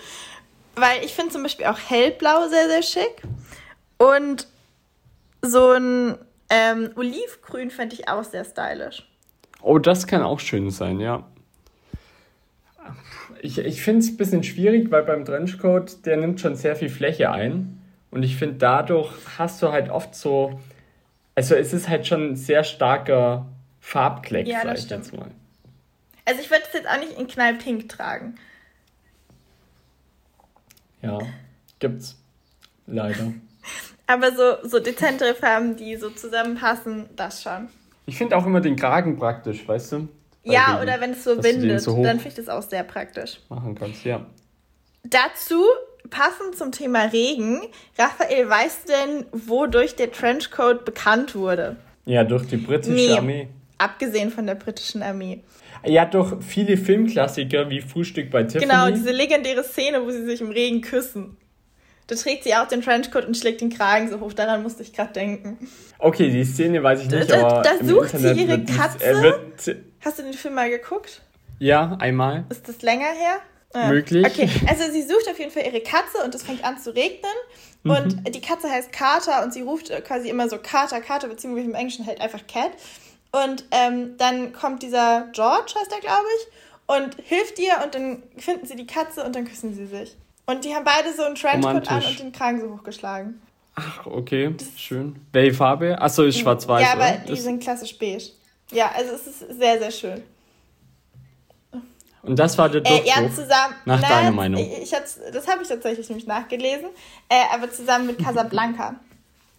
weil 0.76 1.04
ich 1.04 1.14
finde 1.14 1.32
zum 1.32 1.44
Beispiel 1.44 1.66
auch 1.66 1.80
hellblau 1.80 2.48
sehr, 2.48 2.68
sehr 2.68 2.84
schick. 2.84 3.22
Und 3.98 4.48
so 5.42 5.72
ein 5.72 6.18
ähm, 6.50 6.92
Olivgrün 6.96 7.72
fände 7.72 7.96
ich 7.96 8.08
auch 8.08 8.24
sehr 8.24 8.46
stylisch. 8.46 9.08
Oh, 9.62 9.78
das 9.78 10.08
kann 10.08 10.22
auch 10.22 10.40
schön 10.40 10.70
sein, 10.70 11.00
ja. 11.00 11.26
Ich, 13.42 13.58
ich 13.58 13.82
finde 13.82 14.02
es 14.02 14.10
ein 14.10 14.18
bisschen 14.18 14.44
schwierig, 14.44 14.92
weil 14.92 15.04
beim 15.04 15.26
Trenchcoat, 15.26 16.06
der 16.06 16.18
nimmt 16.18 16.40
schon 16.40 16.56
sehr 16.56 16.76
viel 16.76 16.90
Fläche 16.90 17.32
ein. 17.32 17.82
Und 18.12 18.24
ich 18.24 18.36
finde, 18.36 18.56
dadurch 18.58 19.12
hast 19.38 19.62
du 19.62 19.72
halt 19.72 19.90
oft 19.90 20.14
so, 20.16 20.60
also 21.36 21.56
es 21.56 21.74
ist 21.74 21.88
halt 21.88 22.06
schon 22.06 22.32
ein 22.32 22.36
sehr 22.36 22.64
starker 22.64 23.48
Farbkleck, 23.80 24.48
ja, 24.48 24.64
das 24.64 24.84
stimmt. 24.84 25.06
jetzt 25.06 25.18
mal. 25.18 25.32
Also 26.26 26.42
ich 26.42 26.52
würde 26.52 26.64
es 26.68 26.74
jetzt 26.74 26.88
auch 26.88 27.00
nicht 27.00 27.18
in 27.18 27.28
knallpink 27.28 27.90
tragen. 27.90 28.36
Ja, 31.02 31.18
gibt's. 31.80 32.18
Leider. 32.86 33.34
Aber 34.08 34.32
so, 34.34 34.68
so 34.68 34.80
dezentere 34.80 35.34
Farben, 35.34 35.78
die 35.78 35.96
so 35.96 36.10
zusammenpassen, 36.10 37.10
das 37.16 37.42
schon. 37.42 37.70
Ich 38.06 38.18
finde 38.18 38.36
auch 38.36 38.46
immer 38.46 38.62
den 38.62 38.76
Kragen 38.76 39.18
praktisch, 39.18 39.68
weißt 39.68 39.94
du? 39.94 40.10
Ja, 40.44 40.76
den, 40.76 40.84
oder 40.84 41.02
wenn 41.02 41.12
es 41.12 41.24
so 41.24 41.44
windet, 41.44 41.82
so 41.82 42.02
dann 42.04 42.18
finde 42.18 42.30
ich 42.30 42.46
das 42.46 42.50
auch 42.50 42.64
sehr 42.64 42.84
praktisch. 42.84 43.40
Machen 43.50 43.76
kannst, 43.76 44.04
ja. 44.04 44.26
Dazu 45.04 45.64
passend 46.10 46.56
zum 46.58 46.72
Thema 46.72 47.06
Regen, 47.06 47.62
Raphael, 47.98 48.50
weißt 48.50 48.90
du 48.90 48.94
denn, 48.94 49.26
wodurch 49.32 49.96
der 49.96 50.12
Trenchcoat 50.12 50.86
bekannt 50.86 51.36
wurde? 51.36 51.78
Ja, 52.06 52.24
durch 52.24 52.48
die 52.48 52.58
britische 52.58 52.92
nee, 52.92 53.14
Armee. 53.14 53.48
Abgesehen 53.78 54.32
von 54.32 54.46
der 54.46 54.56
britischen 54.56 55.02
Armee. 55.02 55.42
Ja, 55.86 56.06
durch 56.06 56.34
viele 56.42 56.78
Filmklassiker 56.78 57.70
wie 57.70 57.82
Frühstück 57.82 58.30
bei 58.30 58.44
Tiffany. 58.44 58.66
Genau, 58.66 58.92
diese 58.92 59.12
legendäre 59.12 59.64
Szene, 59.64 60.04
wo 60.04 60.12
sie 60.12 60.24
sich 60.26 60.42
im 60.42 60.52
Regen 60.52 60.82
küssen. 60.82 61.38
Da 62.08 62.16
trägt 62.16 62.44
sie 62.44 62.54
auch 62.54 62.68
den 62.68 62.82
Trenchcoat 62.82 63.26
und 63.26 63.38
schlägt 63.38 63.62
den 63.62 63.70
Kragen 63.70 64.10
so 64.10 64.20
hoch. 64.20 64.34
Daran 64.34 64.64
musste 64.64 64.84
ich 64.84 64.94
gerade 64.94 65.14
denken. 65.14 65.58
Okay, 65.98 66.30
die 66.30 66.44
Szene 66.44 66.84
weiß 66.84 67.04
ich 67.04 67.10
nicht, 67.10 67.32
da, 67.32 67.48
aber 67.48 67.62
Da 67.62 67.84
sucht 67.84 68.14
Internet 68.14 68.36
sie 68.36 68.44
ihre 68.44 68.64
Katze. 68.66 69.46
Dies, 69.56 69.76
Hast 70.04 70.20
du 70.20 70.24
den 70.24 70.34
Film 70.34 70.56
mal 70.56 70.70
geguckt? 70.70 71.22
Ja, 71.60 71.96
einmal. 72.00 72.46
Ist 72.50 72.68
das 72.68 72.82
länger 72.82 73.12
her? 73.12 73.40
Ja. 73.74 73.88
Möglich. 73.88 74.26
Okay, 74.26 74.50
also 74.68 74.92
sie 74.92 75.04
sucht 75.04 75.30
auf 75.30 75.40
jeden 75.40 75.52
Fall 75.52 75.64
ihre 75.64 75.80
Katze 75.82 76.18
und 76.26 76.36
es 76.36 76.44
fängt 76.44 76.64
an 76.64 76.78
zu 76.78 76.94
regnen. 76.94 77.32
Mhm. 77.84 77.92
Und 77.92 78.36
die 78.36 78.42
Katze 78.42 78.70
heißt 78.70 78.92
Carter 78.92 79.44
und 79.44 79.54
sie 79.54 79.62
ruft 79.62 79.92
quasi 80.04 80.30
immer 80.30 80.50
so 80.50 80.58
Carter, 80.58 81.00
Carter, 81.02 81.28
beziehungsweise 81.28 81.68
im 81.68 81.76
Englischen 81.76 82.06
halt 82.06 82.20
einfach 82.20 82.46
Cat. 82.48 82.72
Und 83.32 83.64
ähm, 83.72 84.18
dann 84.18 84.52
kommt 84.52 84.84
dieser 84.84 85.30
George, 85.32 85.74
heißt 85.80 85.92
er, 85.92 86.02
glaube 86.02 86.28
ich, 86.38 86.96
und 86.96 87.16
hilft 87.24 87.60
ihr 87.60 87.74
und 87.84 87.96
dann 87.96 88.24
finden 88.38 88.66
sie 88.66 88.76
die 88.76 88.88
Katze 88.88 89.24
und 89.24 89.36
dann 89.36 89.46
küssen 89.46 89.74
sie 89.74 89.86
sich. 89.86 90.18
Und 90.48 90.66
die 90.66 90.76
haben 90.76 90.84
beide 90.84 91.16
so 91.16 91.24
einen 91.24 91.36
Trenchcoat 91.36 91.90
an 91.90 92.04
und 92.04 92.20
den 92.20 92.32
Kragen 92.34 92.60
so 92.60 92.74
hochgeschlagen. 92.74 93.42
Ach, 93.76 94.06
okay, 94.06 94.54
das 94.58 94.78
schön. 94.78 95.16
Welche 95.32 95.54
Farbe? 95.54 96.02
Achso, 96.02 96.24
ist 96.24 96.40
schwarz-weiß. 96.40 96.82
Ja, 96.82 96.94
aber 96.94 97.20
die 97.26 97.30
das 97.30 97.44
sind 97.44 97.64
klassisch 97.64 97.98
beige. 97.98 98.32
Ja, 98.72 98.92
also 98.96 99.14
es 99.14 99.28
ist 99.28 99.40
sehr, 99.60 99.80
sehr 99.80 99.92
schön. 99.92 100.24
Und 102.24 102.38
das 102.38 102.58
war 102.58 102.70
der 102.70 102.82
Durchbruch, 102.82 103.06
äh, 103.06 103.10
ja, 103.10 103.30
zusammen, 103.30 103.76
nach 103.86 104.00
na, 104.02 104.10
deiner 104.10 104.32
Meinung. 104.32 104.62
Ich, 104.62 104.84
ich 104.84 104.90
das 104.92 105.48
habe 105.48 105.64
ich 105.64 105.68
tatsächlich 105.68 106.08
nämlich 106.08 106.28
nachgelesen, 106.28 106.90
äh, 107.30 107.36
aber 107.52 107.72
zusammen 107.72 108.08
mit 108.08 108.20
Casablanca. 108.20 108.96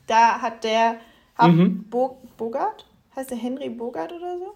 da 0.06 0.40
hat 0.40 0.62
der 0.62 0.96
Hum 1.38 1.56
mhm. 1.56 1.84
Bo 1.90 2.18
Bogart, 2.36 2.86
heißt 3.16 3.30
der 3.30 3.38
Henry 3.38 3.68
Bogart 3.68 4.12
oder 4.12 4.38
so? 4.38 4.54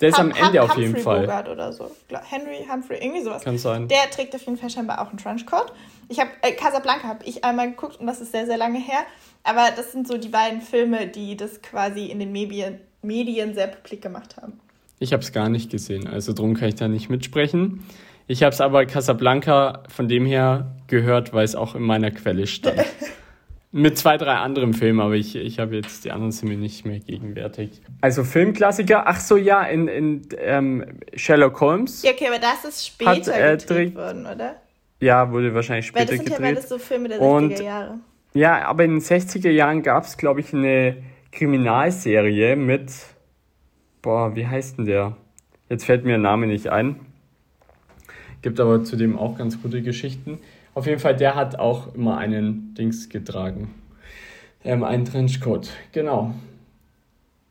Der 0.00 0.10
ist 0.10 0.18
hum, 0.18 0.30
am 0.30 0.36
Ende 0.36 0.60
hum, 0.60 0.70
auf 0.70 0.76
jeden 0.76 0.96
Fall. 0.96 1.22
Bogart 1.22 1.48
oder 1.48 1.72
so. 1.72 1.90
Henry 2.28 2.66
Humphrey, 2.70 2.98
irgendwie 3.02 3.22
sowas. 3.22 3.42
Kann 3.42 3.56
sein. 3.56 3.88
Der 3.88 4.10
trägt 4.10 4.34
auf 4.34 4.42
jeden 4.42 4.58
Fall 4.58 4.68
scheinbar 4.68 5.00
auch 5.00 5.08
einen 5.08 5.18
Trenchcoat. 5.18 5.72
Ich 6.08 6.20
habe 6.20 6.30
äh, 6.42 6.52
Casablanca 6.52 7.08
habe 7.08 7.24
ich 7.24 7.44
einmal 7.44 7.70
geguckt 7.70 7.98
und 7.98 8.06
das 8.06 8.20
ist 8.20 8.32
sehr, 8.32 8.46
sehr 8.46 8.58
lange 8.58 8.78
her. 8.78 9.00
Aber 9.42 9.70
das 9.74 9.92
sind 9.92 10.06
so 10.06 10.18
die 10.18 10.28
beiden 10.28 10.60
Filme, 10.60 11.06
die 11.06 11.36
das 11.36 11.62
quasi 11.62 12.06
in 12.06 12.18
den 12.18 12.30
Medien, 12.30 12.80
Medien 13.06 13.54
sehr 13.54 13.68
publik 13.68 14.02
gemacht 14.02 14.36
haben. 14.36 14.54
Ich 14.98 15.12
habe 15.12 15.22
es 15.22 15.32
gar 15.32 15.48
nicht 15.48 15.70
gesehen, 15.70 16.06
also 16.06 16.32
darum 16.32 16.54
kann 16.54 16.68
ich 16.68 16.74
da 16.74 16.88
nicht 16.88 17.10
mitsprechen. 17.10 17.84
Ich 18.26 18.42
habe 18.42 18.52
es 18.52 18.60
aber 18.60 18.86
Casablanca 18.86 19.84
von 19.88 20.08
dem 20.08 20.26
her 20.26 20.74
gehört, 20.88 21.32
weil 21.32 21.44
es 21.44 21.54
auch 21.54 21.74
in 21.74 21.82
meiner 21.82 22.10
Quelle 22.10 22.46
stand. 22.46 22.84
Mit 23.72 23.98
zwei, 23.98 24.16
drei 24.16 24.36
anderen 24.36 24.72
Filmen, 24.72 25.00
aber 25.00 25.14
ich, 25.14 25.36
ich 25.36 25.58
habe 25.58 25.76
jetzt 25.76 26.04
die 26.04 26.10
anderen 26.10 26.32
sind 26.32 26.48
mir 26.48 26.56
nicht 26.56 26.86
mehr 26.86 26.98
gegenwärtig. 26.98 27.82
Also 28.00 28.24
Filmklassiker, 28.24 29.06
ach 29.06 29.20
so, 29.20 29.36
ja, 29.36 29.64
in, 29.64 29.86
in 29.86 30.22
ähm, 30.38 30.84
Sherlock 31.14 31.60
Holmes. 31.60 32.02
Ja, 32.02 32.12
okay, 32.12 32.28
aber 32.28 32.38
das 32.38 32.64
ist 32.64 32.86
später 32.86 33.34
hat, 33.34 33.40
äh, 33.40 33.56
gedreht 33.58 33.94
worden, 33.94 34.24
oder? 34.24 34.56
Ja, 35.00 35.30
wurde 35.30 35.54
wahrscheinlich 35.54 35.86
später 35.86 36.12
weil 36.12 36.16
das 36.16 36.24
sind 36.24 36.36
gedreht. 36.36 36.54
Ja, 36.54 36.60
das 36.60 36.68
so 36.70 36.78
Filme 36.78 37.08
der 37.08 37.20
60er 37.20 37.62
Jahre. 37.62 37.98
Ja, 38.32 38.66
aber 38.66 38.84
in 38.84 38.92
den 38.92 39.00
60er 39.00 39.50
Jahren 39.50 39.82
gab 39.82 40.04
es, 40.04 40.16
glaube 40.16 40.40
ich, 40.40 40.54
eine 40.54 40.96
Kriminalserie 41.36 42.56
mit, 42.56 42.90
boah, 44.00 44.34
wie 44.34 44.46
heißt 44.46 44.78
denn 44.78 44.86
der? 44.86 45.18
Jetzt 45.68 45.84
fällt 45.84 46.04
mir 46.04 46.12
der 46.12 46.18
Name 46.18 46.46
nicht 46.46 46.68
ein. 46.68 47.00
Gibt 48.40 48.58
aber 48.58 48.84
zudem 48.84 49.18
auch 49.18 49.36
ganz 49.36 49.60
gute 49.60 49.82
Geschichten. 49.82 50.38
Auf 50.72 50.86
jeden 50.86 50.98
Fall, 50.98 51.14
der 51.14 51.34
hat 51.34 51.58
auch 51.58 51.94
immer 51.94 52.16
einen 52.16 52.72
Dings 52.72 53.10
getragen. 53.10 53.74
Ähm, 54.64 54.82
einen 54.82 55.04
Trenchcoat, 55.04 55.68
genau. 55.92 56.34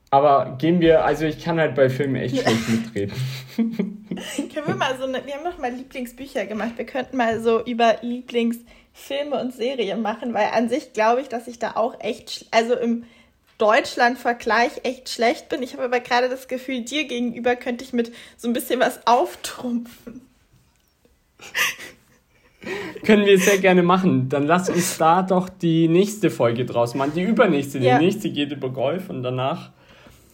Aber 0.10 0.56
gehen 0.58 0.80
wir, 0.80 1.06
also 1.06 1.26
ich 1.26 1.44
kann 1.44 1.60
halt 1.60 1.76
bei 1.76 1.88
Filmen 1.90 2.16
echt 2.16 2.38
schlecht 2.38 2.70
mitreden. 2.70 3.16
Können 3.56 4.68
wir 4.68 4.76
mal 4.76 4.98
so 4.98 5.04
eine, 5.04 5.24
wir 5.24 5.36
haben 5.36 5.44
noch 5.44 5.60
mal 5.60 5.72
Lieblingsbücher 5.72 6.48
gemacht. 6.48 6.72
Wir 6.78 6.86
könnten 6.86 7.18
mal 7.18 7.40
so 7.40 7.64
über 7.64 7.98
Lieblingsfilme 8.02 9.40
und 9.40 9.54
Serien 9.54 10.02
machen, 10.02 10.34
weil 10.34 10.48
an 10.54 10.70
sich 10.70 10.94
glaube 10.94 11.22
ich, 11.22 11.28
dass 11.28 11.48
ich 11.48 11.60
da 11.60 11.74
auch 11.76 12.00
echt, 12.00 12.48
also 12.52 12.76
im 12.76 13.04
Deutschland-Vergleich 13.58 14.72
echt 14.84 15.10
schlecht 15.10 15.50
bin. 15.50 15.64
Ich 15.64 15.74
habe 15.74 15.84
aber 15.84 16.00
gerade 16.00 16.30
das 16.30 16.48
Gefühl, 16.48 16.82
dir 16.82 17.06
gegenüber 17.06 17.56
könnte 17.56 17.84
ich 17.84 17.94
mit 17.94 18.12
so 18.38 18.48
ein 18.48 18.54
bisschen 18.54 18.80
was 18.80 19.06
auftrumpfen. 19.08 20.22
Können 23.06 23.26
wir 23.26 23.38
sehr 23.38 23.60
gerne 23.60 23.84
machen. 23.84 24.30
Dann 24.30 24.48
lass 24.48 24.70
uns 24.70 24.98
da 24.98 25.22
doch 25.22 25.50
die 25.50 25.88
nächste 25.88 26.30
Folge 26.30 26.66
draus 26.66 26.96
machen. 26.96 27.12
Die 27.16 27.22
übernächste. 27.22 27.80
Die 27.80 27.86
ja. 27.86 28.00
nächste 28.00 28.30
geht 28.30 28.52
über 28.52 28.70
Golf 28.70 29.10
und 29.10 29.22
danach, 29.22 29.72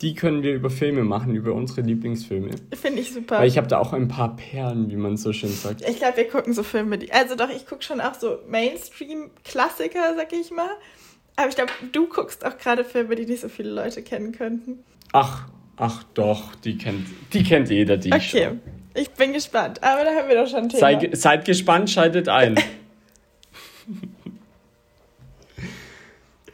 die 0.02 0.16
können 0.16 0.42
wir 0.42 0.54
über 0.54 0.70
Filme 0.70 1.04
machen, 1.04 1.36
über 1.36 1.54
unsere 1.54 1.82
Lieblingsfilme. 1.82 2.52
Finde 2.74 3.02
ich 3.02 3.14
super. 3.14 3.40
Weil 3.40 3.48
ich 3.48 3.58
habe 3.58 3.68
da 3.68 3.80
auch 3.80 3.94
ein 3.94 4.08
paar 4.08 4.36
Perlen, 4.38 4.90
wie 4.90 4.96
man 4.96 5.18
so 5.18 5.34
schön 5.34 5.52
sagt. 5.52 5.88
Ich 5.88 5.98
glaube, 5.98 6.18
wir 6.18 6.28
gucken 6.28 6.54
so 6.54 6.64
Filme. 6.64 6.98
Die, 6.98 7.12
also 7.12 7.36
doch, 7.36 7.50
ich 7.50 7.68
gucke 7.68 7.84
schon 7.84 8.00
auch 8.00 8.16
so 8.16 8.40
Mainstream-Klassiker, 8.48 10.16
sag 10.16 10.32
ich 10.32 10.52
mal. 10.52 10.70
Aber 11.36 11.48
ich 11.50 11.56
glaube, 11.56 11.72
du 11.92 12.08
guckst 12.08 12.46
auch 12.46 12.58
gerade 12.58 12.84
Filme, 12.84 13.16
die 13.16 13.26
nicht 13.26 13.42
so 13.42 13.50
viele 13.50 13.72
Leute 13.72 14.04
kennen 14.04 14.32
könnten. 14.32 14.84
Ach, 15.14 15.48
ach 15.78 16.04
doch, 16.14 16.56
die 16.56 16.78
kennt, 16.78 17.08
die 17.34 17.44
kennt 17.44 17.70
jeder, 17.70 17.98
die 17.98 18.14
Okay, 18.14 18.46
schon. 18.46 18.62
ich 18.94 19.10
bin 19.12 19.34
gespannt. 19.34 19.82
Aber 19.84 20.04
da 20.04 20.12
haben 20.12 20.30
wir 20.30 20.36
doch 20.36 20.48
schon 20.50 20.64
ein 20.64 20.70
Thema. 20.70 20.80
Sei, 20.80 21.10
seid 21.14 21.46
gespannt, 21.46 21.90
schaltet 21.90 22.30
ein. 22.30 22.60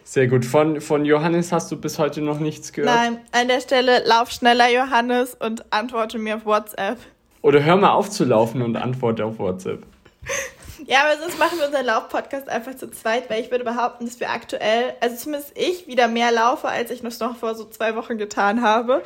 Sehr 0.04 0.28
gut. 0.28 0.46
Von, 0.46 0.80
von 0.80 1.04
Johannes 1.06 1.52
hast 1.52 1.70
du 1.72 1.76
bis 1.76 2.00
heute 2.00 2.22
noch 2.22 2.40
nichts 2.40 2.72
gehört? 2.72 2.96
Nein, 2.96 3.20
an 3.34 3.50
der 3.50 3.60
Stelle 3.60 4.04
lauf 4.06 4.32
schneller, 4.32 4.70
Johannes, 4.72 5.36
und 5.36 5.72
antworte 5.74 6.18
mir 6.18 6.38
auf 6.38 6.46
WhatsApp. 6.46 6.98
Oder 7.42 7.64
hör 7.64 7.76
mal 7.76 7.92
auf 7.92 8.10
zu 8.10 8.24
laufen 8.24 8.62
und 8.62 8.78
antworte 8.78 9.26
auf 9.26 9.38
WhatsApp. 9.38 9.84
Ja, 10.86 11.00
aber 11.06 11.20
sonst 11.20 11.40
machen 11.40 11.58
wir 11.58 11.66
unseren 11.66 11.86
Laufpodcast 11.86 12.50
einfach 12.50 12.76
zu 12.76 12.90
zweit, 12.92 13.30
weil 13.30 13.42
ich 13.42 13.52
würde 13.52 13.64
behaupten, 13.64 14.06
dass 14.06 14.20
wir 14.20 14.30
aktuell, 14.30 14.94
also 15.02 15.16
zumindest 15.16 15.58
ich, 15.58 15.88
wieder 15.88 16.08
mehr 16.08 16.32
laufe, 16.32 16.68
als 16.68 16.92
ich 16.92 17.02
noch 17.02 17.36
vor 17.36 17.56
so 17.56 17.66
zwei 17.66 17.96
Wochen 17.96 18.18
getan 18.18 18.62
habe. 18.62 19.04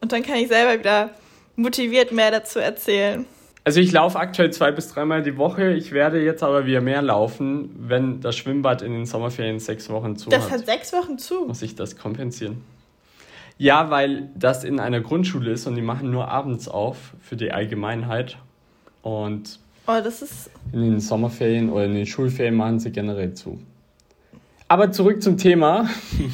Und 0.00 0.12
dann 0.12 0.22
kann 0.22 0.36
ich 0.36 0.48
selber 0.48 0.78
wieder 0.78 1.10
motiviert 1.56 2.12
mehr 2.12 2.30
dazu 2.30 2.58
erzählen. 2.58 3.26
Also 3.64 3.80
ich 3.80 3.92
laufe 3.92 4.18
aktuell 4.18 4.50
zwei 4.50 4.72
bis 4.72 4.88
dreimal 4.88 5.22
die 5.22 5.36
Woche. 5.36 5.72
Ich 5.72 5.92
werde 5.92 6.22
jetzt 6.22 6.42
aber 6.42 6.64
wieder 6.64 6.80
mehr 6.80 7.02
laufen, 7.02 7.70
wenn 7.78 8.20
das 8.20 8.36
Schwimmbad 8.36 8.80
in 8.80 8.92
den 8.92 9.04
Sommerferien 9.06 9.60
sechs 9.60 9.90
Wochen 9.90 10.16
zu 10.16 10.30
das 10.30 10.44
hat. 10.44 10.52
Das 10.52 10.58
hat 10.60 10.66
sechs 10.66 10.92
Wochen 10.94 11.18
zu. 11.18 11.44
Muss 11.46 11.60
ich 11.60 11.74
das 11.74 11.96
kompensieren? 11.96 12.64
Ja, 13.58 13.90
weil 13.90 14.30
das 14.34 14.64
in 14.64 14.80
einer 14.80 15.00
Grundschule 15.00 15.50
ist 15.50 15.66
und 15.66 15.74
die 15.74 15.82
machen 15.82 16.10
nur 16.10 16.28
abends 16.28 16.66
auf 16.68 16.96
für 17.20 17.36
die 17.36 17.52
Allgemeinheit. 17.52 18.38
Und 19.02 19.60
Oh, 19.90 20.00
das 20.00 20.22
ist. 20.22 20.50
In 20.72 20.82
den 20.82 21.00
Sommerferien 21.00 21.68
oder 21.70 21.86
in 21.86 21.94
den 21.94 22.06
Schulferien 22.06 22.54
machen 22.54 22.78
sie 22.78 22.92
generell 22.92 23.34
zu. 23.34 23.60
Aber 24.68 24.92
zurück 24.92 25.20
zum 25.20 25.36
Thema. 25.36 25.88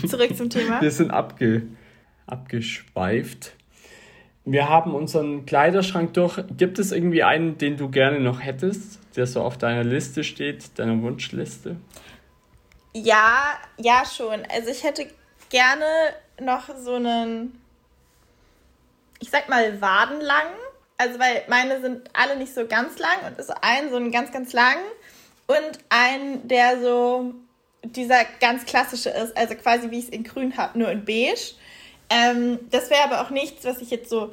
Zurück 0.06 0.36
zum 0.36 0.50
Thema. 0.50 0.82
Wir 0.82 0.90
sind 0.90 1.10
abge, 1.10 1.62
abgeschweift. 2.26 3.52
Wir 4.44 4.68
haben 4.68 4.94
unseren 4.94 5.46
Kleiderschrank 5.46 6.12
durch. 6.12 6.38
Gibt 6.56 6.78
es 6.78 6.92
irgendwie 6.92 7.22
einen, 7.22 7.56
den 7.56 7.78
du 7.78 7.88
gerne 7.88 8.20
noch 8.20 8.42
hättest, 8.42 9.00
der 9.16 9.26
so 9.26 9.40
auf 9.40 9.56
deiner 9.56 9.84
Liste 9.84 10.22
steht, 10.22 10.78
deiner 10.78 11.00
Wunschliste? 11.00 11.76
Ja, 12.92 13.54
ja 13.78 14.02
schon. 14.04 14.42
Also 14.54 14.70
ich 14.70 14.84
hätte 14.84 15.06
gerne 15.48 15.86
noch 16.42 16.68
so 16.76 16.96
einen, 16.96 17.58
ich 19.18 19.30
sag 19.30 19.48
mal, 19.48 19.80
wadenlangen 19.80 20.65
also 20.98 21.18
weil 21.18 21.44
meine 21.48 21.80
sind 21.80 22.10
alle 22.12 22.36
nicht 22.36 22.54
so 22.54 22.66
ganz 22.66 22.98
lang 22.98 23.18
und 23.26 23.38
ist 23.38 23.50
ein 23.62 23.90
so 23.90 23.96
einen 23.96 24.10
ganz, 24.10 24.32
ganz 24.32 24.52
lang 24.52 24.78
und 25.46 25.78
ein, 25.88 26.46
der 26.48 26.80
so 26.80 27.34
dieser 27.82 28.24
ganz 28.40 28.64
klassische 28.64 29.10
ist, 29.10 29.36
also 29.36 29.54
quasi 29.54 29.90
wie 29.90 29.98
ich 29.98 30.04
es 30.06 30.10
in 30.10 30.24
grün 30.24 30.56
habe, 30.56 30.78
nur 30.78 30.90
in 30.90 31.04
beige. 31.04 31.54
Ähm, 32.08 32.58
das 32.70 32.90
wäre 32.90 33.04
aber 33.04 33.20
auch 33.22 33.30
nichts, 33.30 33.64
was 33.64 33.80
ich 33.80 33.90
jetzt 33.90 34.10
so 34.10 34.32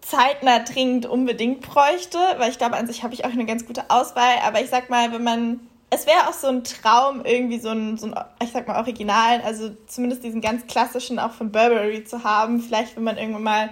zeitnah 0.00 0.60
dringend 0.60 1.06
unbedingt 1.06 1.60
bräuchte, 1.60 2.18
weil 2.38 2.50
ich 2.50 2.58
glaube, 2.58 2.76
an 2.76 2.86
sich 2.86 3.02
habe 3.02 3.14
ich 3.14 3.24
auch 3.24 3.30
eine 3.30 3.46
ganz 3.46 3.66
gute 3.66 3.90
Auswahl. 3.90 4.38
Aber 4.44 4.60
ich 4.60 4.70
sag 4.70 4.90
mal, 4.90 5.12
wenn 5.12 5.22
man, 5.22 5.60
es 5.90 6.06
wäre 6.06 6.28
auch 6.28 6.32
so 6.32 6.48
ein 6.48 6.64
Traum, 6.64 7.24
irgendwie 7.24 7.58
so 7.58 7.70
ein, 7.70 7.98
so 7.98 8.06
ein, 8.06 8.14
ich 8.42 8.50
sag 8.50 8.66
mal, 8.66 8.78
Original, 8.78 9.40
also 9.42 9.70
zumindest 9.86 10.24
diesen 10.24 10.40
ganz 10.40 10.66
klassischen 10.66 11.18
auch 11.18 11.32
von 11.32 11.52
Burberry 11.52 12.04
zu 12.04 12.24
haben. 12.24 12.60
Vielleicht, 12.60 12.96
wenn 12.96 13.04
man 13.04 13.18
irgendwann 13.18 13.42
mal 13.42 13.70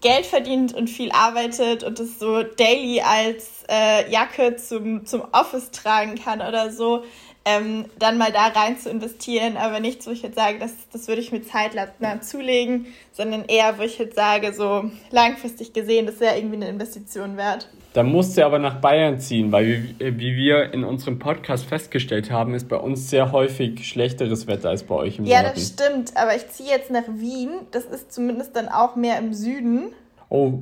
Geld 0.00 0.26
verdient 0.26 0.72
und 0.74 0.88
viel 0.88 1.12
arbeitet 1.12 1.84
und 1.84 2.00
es 2.00 2.18
so 2.18 2.42
daily 2.42 3.02
als 3.02 3.64
äh, 3.68 4.10
Jacke 4.10 4.56
zum, 4.56 5.04
zum 5.04 5.22
Office 5.32 5.70
tragen 5.70 6.14
kann 6.14 6.40
oder 6.40 6.72
so, 6.72 7.04
ähm, 7.44 7.86
dann 7.98 8.18
mal 8.18 8.32
da 8.32 8.48
rein 8.48 8.78
zu 8.78 8.90
investieren, 8.90 9.56
aber 9.56 9.80
nichts, 9.80 10.06
wo 10.06 10.10
ich 10.10 10.22
jetzt 10.22 10.36
sage, 10.36 10.58
das, 10.58 10.72
das 10.92 11.08
würde 11.08 11.20
ich 11.20 11.32
mir 11.32 11.42
zeitnah 11.42 12.20
zulegen, 12.20 12.86
sondern 13.12 13.44
eher, 13.46 13.78
wo 13.78 13.82
ich 13.82 13.98
jetzt 13.98 14.16
sage, 14.16 14.52
so 14.52 14.90
langfristig 15.10 15.72
gesehen, 15.72 16.06
das 16.06 16.20
wäre 16.20 16.36
irgendwie 16.36 16.56
eine 16.56 16.68
Investition 16.68 17.36
wert. 17.36 17.68
Da 17.92 18.02
musst 18.04 18.36
du 18.36 18.46
aber 18.46 18.58
nach 18.58 18.80
Bayern 18.80 19.18
ziehen, 19.18 19.50
weil 19.50 19.66
wie, 19.98 20.18
wie 20.18 20.36
wir 20.36 20.72
in 20.72 20.84
unserem 20.84 21.18
Podcast 21.18 21.64
festgestellt 21.64 22.30
haben, 22.30 22.54
ist 22.54 22.68
bei 22.68 22.76
uns 22.76 23.10
sehr 23.10 23.32
häufig 23.32 23.88
schlechteres 23.88 24.46
Wetter 24.46 24.68
als 24.68 24.84
bei 24.84 24.94
euch 24.94 25.18
im 25.18 25.24
ja, 25.24 25.42
Norden. 25.42 25.48
Ja, 25.48 25.54
das 25.54 25.68
stimmt, 25.68 26.16
aber 26.16 26.36
ich 26.36 26.48
ziehe 26.48 26.70
jetzt 26.70 26.90
nach 26.90 27.08
Wien, 27.08 27.50
das 27.72 27.86
ist 27.86 28.12
zumindest 28.12 28.54
dann 28.54 28.68
auch 28.68 28.94
mehr 28.94 29.18
im 29.18 29.34
Süden. 29.34 29.92
Oh, 30.28 30.60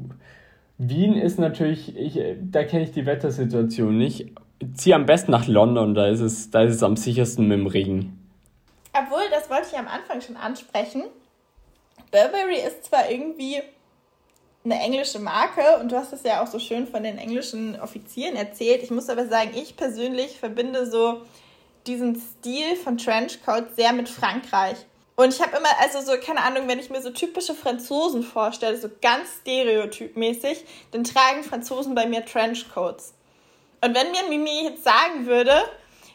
Wien 0.78 1.14
ist 1.14 1.38
natürlich, 1.38 1.96
ich, 1.96 2.18
da 2.40 2.64
kenne 2.64 2.84
ich 2.84 2.92
die 2.92 3.04
Wettersituation 3.04 3.98
nicht 3.98 4.30
zieh 4.74 4.94
am 4.94 5.06
besten 5.06 5.30
nach 5.30 5.46
London, 5.46 5.94
da 5.94 6.06
ist 6.08 6.20
es, 6.20 6.50
da 6.50 6.62
ist 6.62 6.74
es 6.74 6.82
am 6.82 6.96
sichersten 6.96 7.46
mit 7.48 7.58
dem 7.58 7.66
Regen. 7.66 8.18
Obwohl, 8.92 9.22
das 9.30 9.48
wollte 9.50 9.68
ich 9.72 9.78
am 9.78 9.88
Anfang 9.88 10.20
schon 10.20 10.36
ansprechen. 10.36 11.04
Burberry 12.10 12.60
ist 12.66 12.86
zwar 12.86 13.10
irgendwie 13.10 13.62
eine 14.64 14.80
englische 14.80 15.18
Marke 15.18 15.78
und 15.80 15.92
du 15.92 15.96
hast 15.96 16.12
es 16.12 16.22
ja 16.24 16.42
auch 16.42 16.46
so 16.46 16.58
schön 16.58 16.86
von 16.86 17.02
den 17.02 17.18
englischen 17.18 17.80
Offizieren 17.80 18.36
erzählt. 18.36 18.82
Ich 18.82 18.90
muss 18.90 19.08
aber 19.08 19.26
sagen, 19.26 19.52
ich 19.54 19.76
persönlich 19.76 20.38
verbinde 20.38 20.90
so 20.90 21.22
diesen 21.86 22.16
Stil 22.16 22.76
von 22.76 22.98
Trenchcoats 22.98 23.76
sehr 23.76 23.92
mit 23.92 24.08
Frankreich. 24.08 24.76
Und 25.16 25.34
ich 25.34 25.40
habe 25.40 25.56
immer, 25.56 25.68
also 25.80 26.00
so, 26.00 26.16
keine 26.20 26.42
Ahnung, 26.42 26.68
wenn 26.68 26.78
ich 26.78 26.90
mir 26.90 27.02
so 27.02 27.10
typische 27.10 27.54
Franzosen 27.54 28.22
vorstelle, 28.22 28.76
so 28.76 28.88
ganz 29.02 29.28
stereotypmäßig, 29.40 30.64
dann 30.92 31.02
tragen 31.02 31.42
Franzosen 31.42 31.94
bei 31.94 32.06
mir 32.06 32.24
Trenchcoats. 32.24 33.14
Und 33.80 33.96
wenn 33.96 34.10
mir 34.12 34.28
Mimi 34.28 34.64
jetzt 34.64 34.84
sagen 34.84 35.26
würde, 35.26 35.64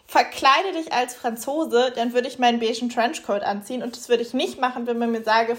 verkleide 0.08 0.74
dich 0.74 0.94
als 0.94 1.16
Franzose, 1.16 1.92
dann 1.96 2.14
würde 2.14 2.28
ich 2.28 2.40
meinen 2.40 2.60
beigen 2.60 2.90
Trenchcoat 2.90 3.44
anziehen. 3.44 3.84
Und 3.84 3.98
das 3.98 4.10
würde 4.10 4.24
ich 4.24 4.34
nicht 4.34 4.60
machen, 4.60 4.88
wenn 4.88 5.00
man 5.00 5.12
mir 5.12 5.24
sage, 5.24 5.58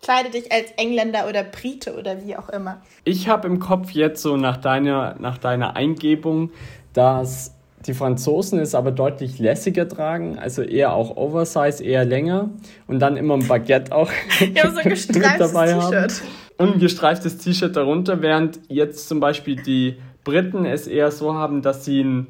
verkleide 0.00 0.30
dich 0.30 0.52
als 0.52 0.70
Engländer 0.76 1.28
oder 1.28 1.42
Brite 1.42 1.96
oder 1.98 2.24
wie 2.24 2.36
auch 2.36 2.48
immer. 2.48 2.80
Ich 3.04 3.28
habe 3.28 3.48
im 3.48 3.58
Kopf 3.58 3.90
jetzt 3.90 4.22
so 4.22 4.36
nach 4.36 4.56
deiner, 4.56 5.16
nach 5.18 5.38
deiner 5.38 5.76
Eingebung, 5.76 6.50
dass 6.92 7.52
die 7.86 7.94
Franzosen 7.94 8.58
es 8.58 8.74
aber 8.74 8.90
deutlich 8.90 9.38
lässiger 9.38 9.88
tragen, 9.88 10.38
also 10.38 10.62
eher 10.62 10.92
auch 10.92 11.16
Oversize, 11.16 11.82
eher 11.82 12.04
länger 12.04 12.50
und 12.86 12.98
dann 12.98 13.16
immer 13.16 13.34
ein 13.34 13.46
Baguette 13.46 13.94
auch 13.94 14.10
ja, 14.54 14.70
so 14.70 14.78
ein 14.78 14.88
gestreiftes 14.88 15.52
T-Shirt. 15.52 16.22
Und 16.58 16.74
ein 16.74 16.78
gestreiftes 16.78 17.38
T-Shirt 17.38 17.76
darunter, 17.76 18.22
während 18.22 18.60
jetzt 18.68 19.08
zum 19.08 19.20
Beispiel 19.20 19.56
die 19.56 19.98
Briten 20.24 20.64
es 20.64 20.86
eher 20.86 21.10
so 21.10 21.34
haben, 21.34 21.62
dass 21.62 21.84
sie 21.84 22.00
einen 22.00 22.26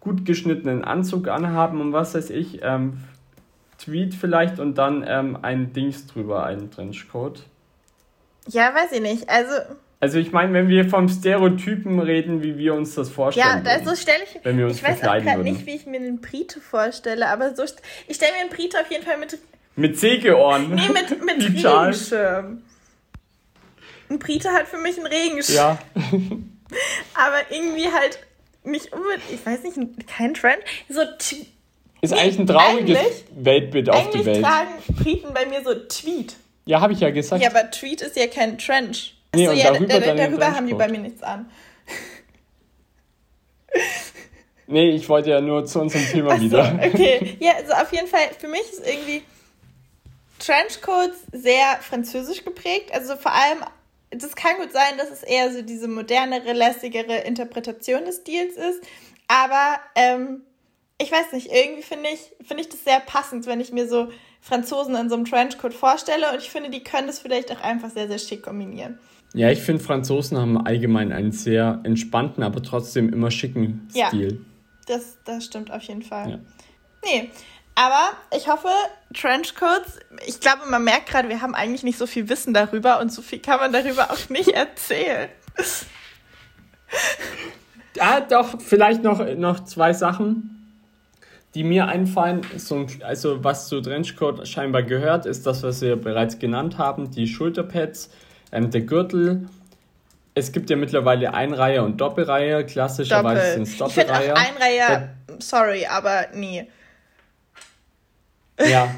gut 0.00 0.24
geschnittenen 0.24 0.82
Anzug 0.82 1.28
anhaben 1.28 1.80
und 1.80 1.92
was 1.92 2.14
weiß 2.14 2.30
ich, 2.30 2.60
ähm, 2.62 2.94
Tweet 3.80 4.14
vielleicht 4.14 4.58
und 4.58 4.76
dann 4.76 5.04
ähm, 5.06 5.38
ein 5.42 5.72
Dings 5.72 6.06
drüber, 6.06 6.44
einen 6.44 6.70
Trenchcoat. 6.70 7.42
Ja, 8.48 8.74
weiß 8.74 8.92
ich 8.92 9.00
nicht. 9.00 9.28
Also, 9.28 9.52
Also 10.00 10.18
ich 10.18 10.32
meine, 10.32 10.52
wenn 10.52 10.68
wir 10.68 10.88
vom 10.88 11.08
Stereotypen 11.08 11.98
reden, 12.00 12.42
wie 12.42 12.56
wir 12.58 12.74
uns 12.74 12.94
das 12.94 13.10
vorstellen. 13.10 13.64
Ja, 13.64 13.78
da 13.78 13.84
so 13.84 13.94
stelle 13.96 14.24
ich, 14.24 14.44
wenn 14.44 14.58
wir 14.58 14.66
uns 14.66 14.76
ich 14.76 14.82
weiß 14.82 15.02
auch 15.02 15.18
gerade 15.18 15.42
nicht, 15.42 15.66
wie 15.66 15.74
ich 15.74 15.86
mir 15.86 16.00
den 16.00 16.20
Brite 16.20 16.60
vorstelle, 16.60 17.28
aber 17.28 17.54
so 17.54 17.64
ich 18.08 18.16
stelle 18.16 18.32
mir 18.32 18.48
den 18.48 18.56
Brite 18.56 18.80
auf 18.80 18.90
jeden 18.90 19.04
Fall 19.04 19.18
mit 19.18 19.38
mit 19.76 19.98
Segeohren. 19.98 20.74
Nee, 20.74 20.88
mit, 20.88 21.24
mit 21.24 21.64
Regenschirm. 21.64 22.62
Ein 24.10 24.18
Brite 24.18 24.50
hat 24.50 24.66
für 24.66 24.78
mich 24.78 24.98
einen 24.98 25.06
Regenschirm. 25.06 25.56
Ja. 25.56 25.78
aber 27.14 27.50
irgendwie 27.50 27.86
halt 27.86 28.18
nicht 28.64 28.92
unbedingt, 28.92 29.22
ich 29.32 29.44
weiß 29.44 29.62
nicht, 29.62 30.06
kein 30.06 30.34
Trend. 30.34 30.58
So 30.88 31.00
ist 32.00 32.12
eigentlich 32.12 32.38
ein 32.38 32.46
trauriges 32.46 32.98
eigentlich, 32.98 33.24
Weltbild 33.32 33.90
auf 33.90 34.10
die 34.10 34.24
Welt. 34.24 34.42
tragen 34.42 34.70
Briten 34.96 35.34
bei 35.34 35.46
mir 35.46 35.62
so 35.62 35.74
Tweet. 35.74 36.36
Ja, 36.64 36.80
habe 36.80 36.92
ich 36.92 37.00
ja 37.00 37.10
gesagt. 37.10 37.42
Ja, 37.42 37.50
aber 37.50 37.70
Tweet 37.70 38.00
ist 38.00 38.16
ja 38.16 38.26
kein 38.26 38.58
Trench. 38.58 39.16
Nee, 39.34 39.48
Achso, 39.48 39.58
ja, 39.58 39.72
darüber, 39.72 40.00
da, 40.00 40.14
darüber 40.14 40.54
haben 40.54 40.66
die 40.66 40.74
bei 40.74 40.88
mir 40.88 40.98
nichts 40.98 41.22
an. 41.22 41.50
nee, 44.66 44.90
ich 44.90 45.08
wollte 45.08 45.30
ja 45.30 45.40
nur 45.40 45.64
zu 45.66 45.80
unserem 45.80 46.06
Thema 46.06 46.32
Achso, 46.32 46.44
wieder. 46.44 46.80
okay, 46.82 47.36
ja, 47.40 47.52
also 47.56 47.72
auf 47.74 47.92
jeden 47.92 48.08
Fall, 48.08 48.28
für 48.38 48.48
mich 48.48 48.62
ist 48.62 48.86
irgendwie 48.86 49.22
Trenchcoats 50.38 51.18
sehr 51.32 51.78
französisch 51.80 52.44
geprägt. 52.44 52.90
Also 52.92 53.16
vor 53.16 53.32
allem, 53.32 53.58
das 54.10 54.34
kann 54.34 54.56
gut 54.56 54.72
sein, 54.72 54.98
dass 54.98 55.10
es 55.10 55.22
eher 55.22 55.52
so 55.52 55.62
diese 55.62 55.86
modernere, 55.86 56.52
lässigere 56.52 57.18
Interpretation 57.18 58.04
des 58.04 58.16
Stils 58.16 58.56
ist. 58.56 58.80
Aber 59.28 59.78
ähm, 59.94 60.42
ich 61.00 61.10
weiß 61.10 61.32
nicht, 61.32 61.50
irgendwie 61.50 61.82
finde 61.82 62.10
ich, 62.10 62.46
find 62.46 62.60
ich 62.60 62.68
das 62.68 62.84
sehr 62.84 63.00
passend, 63.00 63.46
wenn 63.46 63.60
ich 63.60 63.72
mir 63.72 63.88
so 63.88 64.08
Franzosen 64.40 64.94
in 64.96 65.08
so 65.08 65.14
einem 65.14 65.24
Trenchcoat 65.24 65.72
vorstelle. 65.72 66.30
Und 66.32 66.38
ich 66.38 66.50
finde, 66.50 66.68
die 66.68 66.82
können 66.82 67.06
das 67.06 67.18
vielleicht 67.18 67.50
auch 67.50 67.60
einfach 67.62 67.88
sehr, 67.90 68.06
sehr 68.06 68.18
schick 68.18 68.42
kombinieren. 68.42 68.98
Ja, 69.32 69.50
ich 69.50 69.60
finde, 69.60 69.82
Franzosen 69.82 70.36
haben 70.36 70.58
allgemein 70.58 71.12
einen 71.12 71.32
sehr 71.32 71.80
entspannten, 71.84 72.42
aber 72.42 72.62
trotzdem 72.62 73.12
immer 73.12 73.30
schicken 73.30 73.88
Stil. 73.90 74.32
Ja, 74.32 74.38
das, 74.86 75.18
das 75.24 75.44
stimmt 75.44 75.70
auf 75.70 75.82
jeden 75.84 76.02
Fall. 76.02 76.30
Ja. 76.30 76.38
Nee, 77.04 77.30
aber 77.76 78.10
ich 78.36 78.48
hoffe, 78.48 78.68
Trenchcoats, 79.14 80.00
ich 80.26 80.40
glaube, 80.40 80.68
man 80.68 80.84
merkt 80.84 81.08
gerade, 81.08 81.28
wir 81.28 81.40
haben 81.40 81.54
eigentlich 81.54 81.84
nicht 81.84 81.96
so 81.96 82.06
viel 82.06 82.28
Wissen 82.28 82.52
darüber 82.52 83.00
und 83.00 83.10
so 83.10 83.22
viel 83.22 83.38
kann 83.38 83.58
man 83.58 83.72
darüber 83.72 84.10
auch 84.10 84.28
nicht 84.28 84.48
erzählen. 84.48 85.30
Ah, 87.98 88.20
doch, 88.20 88.60
vielleicht 88.60 89.02
noch, 89.02 89.24
noch 89.36 89.64
zwei 89.64 89.92
Sachen 89.92 90.59
die 91.54 91.64
mir 91.64 91.88
einfallen, 91.88 92.42
so, 92.56 92.86
also 93.02 93.42
was 93.42 93.68
zu 93.68 93.80
Trenchcoat 93.80 94.46
scheinbar 94.46 94.82
gehört, 94.82 95.26
ist 95.26 95.46
das, 95.46 95.62
was 95.62 95.80
wir 95.80 95.96
bereits 95.96 96.38
genannt 96.38 96.78
haben, 96.78 97.10
die 97.10 97.26
Schulterpads, 97.26 98.10
ähm, 98.52 98.70
der 98.70 98.82
Gürtel. 98.82 99.48
Es 100.34 100.52
gibt 100.52 100.70
ja 100.70 100.76
mittlerweile 100.76 101.34
Einreihe 101.34 101.82
und 101.82 102.00
Doppelreihe. 102.00 102.64
Klassischerweise 102.64 103.54
sind 103.54 103.62
es 103.64 103.76
Doppelreihe. 103.78 104.32
Ich 104.32 104.38
Einreihe, 104.38 105.10
sorry, 105.40 105.86
aber 105.86 106.28
nie. 106.34 106.68
Ja, 108.68 108.94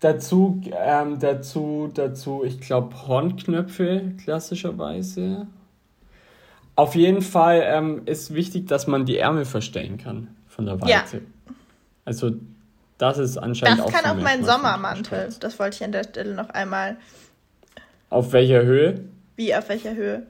dazu, 0.00 0.60
ähm, 0.76 1.20
dazu, 1.20 1.90
dazu, 1.94 2.42
ich 2.44 2.60
glaube, 2.60 3.06
Hornknöpfe 3.06 4.14
klassischerweise. 4.22 5.46
Auf 6.74 6.96
jeden 6.96 7.22
Fall 7.22 7.62
ähm, 7.64 8.02
ist 8.06 8.34
wichtig, 8.34 8.66
dass 8.66 8.88
man 8.88 9.06
die 9.06 9.18
Ärmel 9.18 9.44
verstellen 9.44 9.96
kann 9.96 10.34
von 10.48 10.66
der 10.66 10.80
Weite. 10.80 11.16
Ja. 11.18 11.22
Also 12.04 12.32
das 12.98 13.18
ist 13.18 13.38
anscheinend 13.38 13.80
das 13.80 13.86
auch. 13.86 13.92
Das 13.92 14.02
kann 14.02 14.18
auch 14.18 14.22
mein 14.22 14.44
Sommermantel. 14.44 15.34
Das 15.40 15.58
wollte 15.58 15.76
ich 15.76 15.84
an 15.84 15.92
der 15.92 16.04
Stelle 16.04 16.34
noch 16.34 16.50
einmal. 16.50 16.96
Auf 18.10 18.32
welcher 18.32 18.62
Höhe? 18.62 19.04
Wie 19.36 19.54
auf 19.54 19.68
welcher 19.68 19.94
Höhe? 19.94 20.26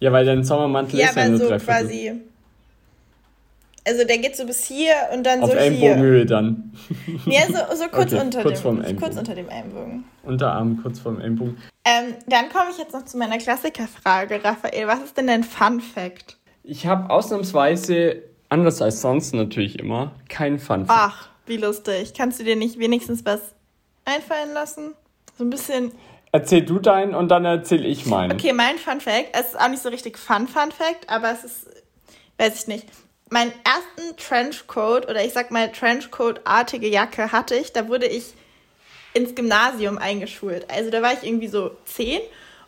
Ja, 0.00 0.12
weil 0.12 0.24
dein 0.24 0.44
Sommermantel 0.44 0.98
ja, 0.98 1.08
ist 1.08 1.16
ja 1.16 1.28
nur 1.28 1.38
so 1.38 1.56
quasi. 1.56 2.20
Also 3.86 4.04
der 4.04 4.18
geht 4.18 4.36
so 4.36 4.44
bis 4.44 4.64
hier 4.66 4.92
und 5.14 5.24
dann 5.24 5.42
auf 5.42 5.50
so 5.50 5.56
Ellenbogenhöhe 5.56 6.26
dann. 6.26 6.72
Ja, 7.24 7.46
so, 7.46 7.74
so 7.74 7.88
kurz, 7.88 8.12
okay, 8.12 8.20
unter 8.20 8.42
kurz, 8.42 8.62
dem, 8.62 8.96
kurz 9.00 9.16
unter 9.16 9.34
dem 9.34 9.48
Ellenbogen. 9.48 10.04
Unterarm 10.24 10.80
kurz 10.82 10.98
vorm 10.98 11.20
Ellenbogen. 11.20 11.56
Ähm, 11.84 12.14
dann 12.26 12.50
komme 12.50 12.70
ich 12.70 12.78
jetzt 12.78 12.92
noch 12.92 13.06
zu 13.06 13.16
meiner 13.16 13.38
Klassikerfrage, 13.38 14.44
Raphael. 14.44 14.86
Was 14.86 15.04
ist 15.04 15.16
denn 15.16 15.28
dein 15.28 15.42
Fun 15.42 15.80
Fact? 15.80 16.36
Ich 16.64 16.86
habe 16.86 17.08
ausnahmsweise 17.08 18.22
anders 18.48 18.82
als 18.82 19.00
sonst 19.00 19.34
natürlich 19.34 19.78
immer, 19.78 20.12
kein 20.28 20.58
Fun 20.58 20.86
Fact. 20.86 20.90
Ach, 20.90 21.28
wie 21.46 21.56
lustig. 21.56 22.14
Kannst 22.14 22.40
du 22.40 22.44
dir 22.44 22.56
nicht 22.56 22.78
wenigstens 22.78 23.24
was 23.24 23.40
einfallen 24.04 24.52
lassen? 24.52 24.94
So 25.36 25.44
ein 25.44 25.50
bisschen. 25.50 25.92
Erzähl 26.32 26.62
du 26.62 26.78
deinen 26.78 27.14
und 27.14 27.28
dann 27.28 27.44
erzähl 27.44 27.86
ich 27.86 28.06
meinen. 28.06 28.32
Okay, 28.32 28.52
mein 28.52 28.78
Fun 28.78 29.00
Fact, 29.00 29.28
es 29.32 29.48
ist 29.48 29.60
auch 29.60 29.68
nicht 29.68 29.82
so 29.82 29.88
richtig 29.88 30.18
Fun 30.18 30.46
Fun 30.46 30.70
Fact, 30.72 31.08
aber 31.08 31.32
es 31.32 31.44
ist, 31.44 31.66
weiß 32.36 32.62
ich 32.62 32.66
nicht. 32.66 32.86
Meinen 33.30 33.52
ersten 33.64 34.16
Trenchcoat 34.16 35.08
oder 35.08 35.24
ich 35.24 35.32
sag 35.32 35.50
mal 35.50 35.70
Trenchcoat-artige 35.70 36.88
Jacke 36.88 37.32
hatte 37.32 37.54
ich, 37.54 37.72
da 37.72 37.88
wurde 37.88 38.06
ich 38.06 38.34
ins 39.14 39.34
Gymnasium 39.34 39.98
eingeschult. 39.98 40.70
Also 40.70 40.90
da 40.90 41.02
war 41.02 41.12
ich 41.12 41.22
irgendwie 41.22 41.48
so 41.48 41.72
zehn 41.84 42.20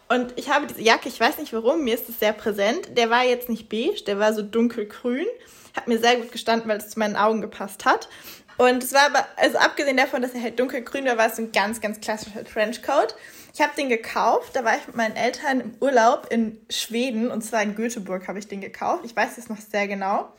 und 0.08 0.32
ich 0.36 0.50
habe 0.50 0.66
diese 0.66 0.82
Jacke, 0.82 1.08
ich 1.08 1.20
weiß 1.20 1.38
nicht 1.38 1.52
warum, 1.52 1.84
mir 1.84 1.94
ist 1.94 2.08
es 2.08 2.18
sehr 2.18 2.32
präsent. 2.32 2.96
Der 2.96 3.10
war 3.10 3.24
jetzt 3.24 3.48
nicht 3.48 3.68
beige, 3.68 4.02
der 4.06 4.18
war 4.18 4.32
so 4.32 4.42
dunkelgrün. 4.42 5.26
Hat 5.76 5.88
mir 5.88 5.98
sehr 5.98 6.16
gut 6.16 6.32
gestanden, 6.32 6.68
weil 6.68 6.78
es 6.78 6.90
zu 6.90 6.98
meinen 6.98 7.16
Augen 7.16 7.40
gepasst 7.40 7.84
hat. 7.84 8.08
Und 8.56 8.84
es 8.84 8.92
war 8.92 9.06
aber, 9.06 9.26
also 9.36 9.58
abgesehen 9.58 9.96
davon, 9.96 10.20
dass 10.20 10.34
er 10.34 10.42
halt 10.42 10.60
dunkelgrün 10.60 11.06
war, 11.06 11.16
war 11.16 11.28
es 11.28 11.38
ein 11.38 11.50
ganz, 11.50 11.80
ganz 11.80 12.00
klassischer 12.00 12.44
Trenchcoat. 12.44 13.16
Ich 13.54 13.60
habe 13.60 13.72
den 13.76 13.88
gekauft, 13.88 14.54
da 14.54 14.64
war 14.64 14.76
ich 14.76 14.86
mit 14.86 14.96
meinen 14.96 15.16
Eltern 15.16 15.60
im 15.60 15.72
Urlaub 15.80 16.26
in 16.30 16.60
Schweden 16.68 17.30
und 17.30 17.42
zwar 17.42 17.62
in 17.62 17.74
Göteborg 17.74 18.28
habe 18.28 18.38
ich 18.38 18.48
den 18.48 18.60
gekauft. 18.60 19.04
Ich 19.04 19.16
weiß 19.16 19.38
es 19.38 19.48
noch 19.48 19.58
sehr 19.58 19.88
genau. 19.88 20.32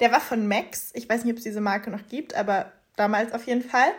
Der 0.00 0.12
war 0.12 0.20
von 0.20 0.46
Max. 0.46 0.90
Ich 0.94 1.08
weiß 1.08 1.24
nicht, 1.24 1.32
ob 1.32 1.38
es 1.38 1.44
diese 1.44 1.60
Marke 1.60 1.90
noch 1.90 2.06
gibt, 2.08 2.34
aber 2.34 2.72
damals 2.96 3.32
auf 3.32 3.46
jeden 3.46 3.62
Fall. 3.62 3.92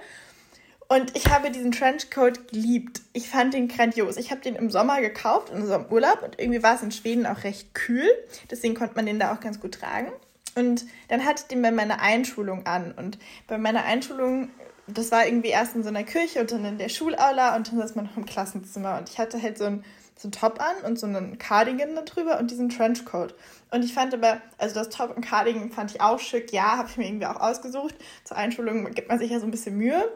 Und 0.87 1.15
ich 1.15 1.27
habe 1.29 1.49
diesen 1.49 1.71
Trenchcoat 1.71 2.49
geliebt. 2.49 3.01
Ich 3.13 3.27
fand 3.29 3.53
den 3.53 3.67
grandios. 3.67 4.17
Ich 4.17 4.29
habe 4.31 4.41
den 4.41 4.55
im 4.55 4.69
Sommer 4.69 5.01
gekauft, 5.01 5.49
in 5.49 5.61
unserem 5.61 5.85
Urlaub. 5.87 6.21
Und 6.21 6.39
irgendwie 6.39 6.61
war 6.61 6.75
es 6.75 6.83
in 6.83 6.91
Schweden 6.91 7.25
auch 7.25 7.43
recht 7.43 7.73
kühl. 7.73 8.07
Deswegen 8.51 8.75
konnte 8.75 8.95
man 8.95 9.05
den 9.05 9.19
da 9.19 9.33
auch 9.33 9.39
ganz 9.39 9.59
gut 9.59 9.75
tragen. 9.75 10.11
Und 10.55 10.85
dann 11.09 11.25
hatte 11.25 11.43
ich 11.43 11.47
den 11.47 11.61
bei 11.61 11.71
meiner 11.71 12.01
Einschulung 12.01 12.65
an. 12.65 12.93
Und 12.93 13.17
bei 13.47 13.57
meiner 13.57 13.83
Einschulung, 13.83 14.49
das 14.87 15.11
war 15.11 15.25
irgendwie 15.25 15.49
erst 15.49 15.75
in 15.75 15.83
so 15.83 15.89
einer 15.89 16.03
Kirche 16.03 16.39
und 16.39 16.51
dann 16.51 16.63
in 16.63 16.77
der 16.77 16.89
Schulaula 16.89 17.55
und 17.55 17.71
dann 17.71 17.77
saß 17.77 17.95
man 17.95 18.05
noch 18.05 18.17
im 18.17 18.25
Klassenzimmer. 18.25 18.97
Und 18.97 19.09
ich 19.09 19.19
hatte 19.19 19.41
halt 19.41 19.57
so 19.57 19.65
ein, 19.65 19.83
so 20.17 20.29
ein 20.29 20.31
Top 20.31 20.61
an 20.61 20.89
und 20.89 20.97
so 20.97 21.07
einen 21.07 21.37
Cardigan 21.37 21.93
da 21.95 22.03
drüber 22.03 22.39
und 22.39 22.51
diesen 22.51 22.69
Trenchcoat. 22.69 23.35
Und 23.71 23.83
ich 23.83 23.93
fand 23.93 24.13
aber, 24.13 24.41
also 24.57 24.75
das 24.75 24.89
Top 24.89 25.13
und 25.13 25.25
Cardigan 25.25 25.71
fand 25.71 25.91
ich 25.91 25.99
auch 25.99 26.19
schick. 26.19 26.53
Ja, 26.53 26.77
habe 26.77 26.89
ich 26.89 26.95
mir 26.95 27.05
irgendwie 27.05 27.25
auch 27.25 27.41
ausgesucht. 27.41 27.95
Zur 28.23 28.37
Einschulung 28.37 28.89
gibt 28.91 29.09
man 29.09 29.19
sich 29.19 29.31
ja 29.31 29.39
so 29.39 29.45
ein 29.45 29.51
bisschen 29.51 29.77
Mühe. 29.77 30.09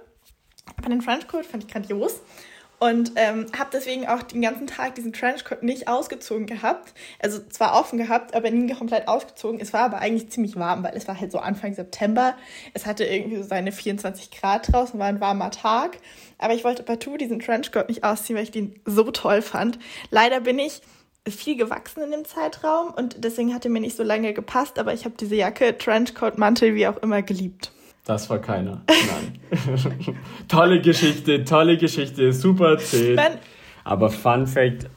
Aber 0.77 0.89
den 0.89 1.01
Trenchcoat 1.01 1.45
fand 1.45 1.65
ich 1.65 1.69
grandios. 1.69 2.21
Und 2.79 3.11
ähm, 3.15 3.47
habe 3.57 3.69
deswegen 3.73 4.07
auch 4.07 4.23
den 4.23 4.41
ganzen 4.41 4.65
Tag 4.65 4.95
diesen 4.95 5.11
Trenchcoat 5.11 5.63
nicht 5.63 5.87
ausgezogen 5.89 6.45
gehabt. 6.45 6.93
Also 7.19 7.39
zwar 7.49 7.77
offen 7.77 7.97
gehabt, 7.97 8.33
aber 8.33 8.49
nie 8.51 8.73
komplett 8.73 9.07
ausgezogen. 9.07 9.59
Es 9.59 9.73
war 9.73 9.81
aber 9.81 9.97
eigentlich 9.97 10.29
ziemlich 10.29 10.55
warm, 10.55 10.83
weil 10.83 10.95
es 10.95 11.07
war 11.07 11.19
halt 11.19 11.31
so 11.31 11.39
Anfang 11.39 11.73
September. 11.73 12.35
Es 12.73 12.85
hatte 12.85 13.03
irgendwie 13.03 13.37
so 13.37 13.43
seine 13.43 13.73
24 13.73 14.31
Grad 14.31 14.71
draußen, 14.71 14.97
war 14.97 15.07
ein 15.07 15.19
warmer 15.19 15.51
Tag. 15.51 15.97
Aber 16.37 16.53
ich 16.53 16.63
wollte 16.63 16.83
partout 16.83 17.17
diesen 17.17 17.39
Trenchcoat 17.39 17.89
nicht 17.89 18.05
ausziehen, 18.05 18.37
weil 18.37 18.43
ich 18.43 18.51
den 18.51 18.79
so 18.85 19.11
toll 19.11 19.41
fand. 19.41 19.77
Leider 20.09 20.39
bin 20.39 20.57
ich 20.57 20.81
viel 21.27 21.57
gewachsen 21.57 22.01
in 22.01 22.11
dem 22.11 22.25
Zeitraum 22.25 22.93
und 22.93 23.23
deswegen 23.23 23.53
hat 23.53 23.65
er 23.65 23.71
mir 23.71 23.81
nicht 23.81 23.97
so 23.97 24.03
lange 24.03 24.33
gepasst, 24.33 24.79
aber 24.79 24.93
ich 24.93 25.05
habe 25.05 25.15
diese 25.19 25.35
Jacke, 25.35 25.77
Trenchcoat, 25.77 26.37
Mantel, 26.37 26.75
wie 26.75 26.87
auch 26.87 26.97
immer 26.97 27.21
geliebt. 27.21 27.71
Das 28.09 28.27
war 28.27 28.39
keiner. 28.39 28.81
Nein. 28.89 29.39
tolle 30.47 30.81
Geschichte, 30.81 31.45
tolle 31.45 31.77
Geschichte, 31.77 32.33
super 32.33 32.71
erzählt. 32.71 33.21
aber 33.83 34.09
Fun 34.09 34.47
Fact. 34.47 34.87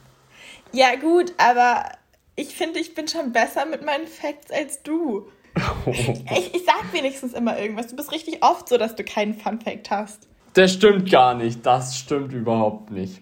Ja, 0.71 0.95
gut, 0.95 1.31
aber 1.37 1.91
ich 2.35 2.55
finde, 2.55 2.79
ich 2.79 2.95
bin 2.95 3.07
schon 3.07 3.31
besser 3.31 3.67
mit 3.67 3.85
meinen 3.85 4.07
Facts 4.07 4.49
als 4.49 4.81
du. 4.81 5.27
ich, 5.85 6.55
ich 6.55 6.65
sag 6.65 6.91
wenigstens 6.91 7.33
immer 7.33 7.59
irgendwas. 7.59 7.85
Du 7.85 7.95
bist 7.95 8.11
richtig 8.11 8.43
oft 8.43 8.67
so, 8.67 8.79
dass 8.79 8.95
du 8.95 9.03
keinen 9.03 9.35
Fun 9.35 9.61
Fact 9.61 9.91
hast. 9.91 10.27
Das 10.53 10.73
stimmt 10.73 11.11
gar 11.11 11.35
nicht. 11.35 11.63
Das 11.63 11.95
stimmt 11.95 12.33
überhaupt 12.33 12.89
nicht. 12.89 13.21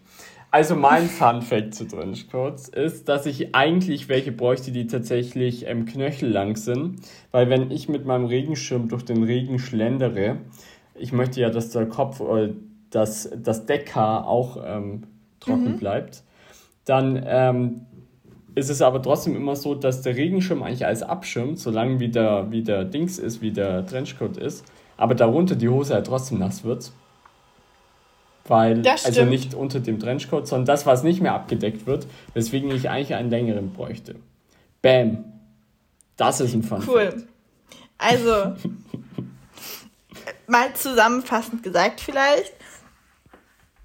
Also 0.53 0.75
mein 0.75 1.07
Fun 1.07 1.41
Fact 1.41 1.73
zu 1.73 1.87
Trenchcoats 1.87 2.67
ist, 2.67 3.07
dass 3.07 3.25
ich 3.25 3.55
eigentlich 3.55 4.09
welche 4.09 4.33
bräuchte, 4.33 4.73
die 4.73 4.85
tatsächlich 4.85 5.65
ähm, 5.65 5.85
knöchellang 5.85 6.57
sind. 6.57 6.99
Weil 7.31 7.49
wenn 7.49 7.71
ich 7.71 7.87
mit 7.87 8.05
meinem 8.05 8.25
Regenschirm 8.25 8.89
durch 8.89 9.05
den 9.05 9.23
Regen 9.23 9.59
schlendere, 9.59 10.39
ich 10.93 11.13
möchte 11.13 11.39
ja, 11.39 11.49
dass 11.49 11.69
der 11.69 11.85
Kopf 11.85 12.19
oder 12.19 12.49
das, 12.89 13.29
das 13.41 13.65
Deckhaar 13.65 14.27
auch 14.27 14.57
ähm, 14.61 15.03
trocken 15.39 15.71
mhm. 15.71 15.77
bleibt, 15.77 16.23
dann 16.83 17.23
ähm, 17.25 17.85
ist 18.53 18.69
es 18.69 18.81
aber 18.81 19.01
trotzdem 19.01 19.37
immer 19.37 19.55
so, 19.55 19.73
dass 19.73 20.01
der 20.01 20.17
Regenschirm 20.17 20.63
eigentlich 20.63 20.85
alles 20.85 21.01
abschirmt, 21.01 21.59
solange 21.59 22.01
wie 22.01 22.09
der, 22.09 22.51
wie 22.51 22.61
der 22.61 22.83
Dings 22.83 23.19
ist, 23.19 23.41
wie 23.41 23.51
der 23.51 23.85
Trenchcoat 23.85 24.35
ist, 24.35 24.65
aber 24.97 25.15
darunter 25.15 25.55
die 25.55 25.69
Hose 25.69 25.93
halt 25.93 26.07
trotzdem 26.07 26.39
nass 26.39 26.65
wird 26.65 26.91
weil 28.45 28.81
Das 28.81 29.05
also 29.05 29.25
nicht 29.25 29.53
unter 29.53 29.79
dem 29.79 29.99
Trenchcoat, 29.99 30.47
sondern 30.47 30.65
das, 30.65 30.85
was 30.85 31.03
nicht 31.03 31.21
mehr 31.21 31.33
abgedeckt 31.33 31.85
wird, 31.85 32.07
weswegen 32.33 32.71
ich 32.71 32.89
eigentlich 32.89 33.15
einen 33.15 33.29
längeren 33.29 33.73
bräuchte. 33.73 34.15
Bam. 34.81 35.25
Das 36.17 36.39
ist 36.39 36.53
ein 36.53 36.63
Fun 36.63 36.81
Fact. 36.81 36.89
Cool. 36.89 37.27
Also, 37.97 38.55
mal 40.47 40.73
zusammenfassend 40.73 41.63
gesagt 41.63 42.01
vielleicht. 42.01 42.53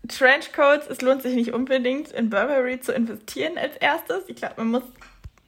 Trenchcoats, 0.09 0.87
es 0.88 1.01
lohnt 1.01 1.23
sich 1.23 1.35
nicht 1.35 1.53
unbedingt 1.53 2.12
in 2.12 2.31
Burberry 2.31 2.81
zu 2.81 2.92
investieren 2.92 3.59
als 3.59 3.77
erstes. 3.77 4.25
Ich 4.29 4.37
glaube, 4.37 4.55
man 4.59 4.71
muss 4.71 4.83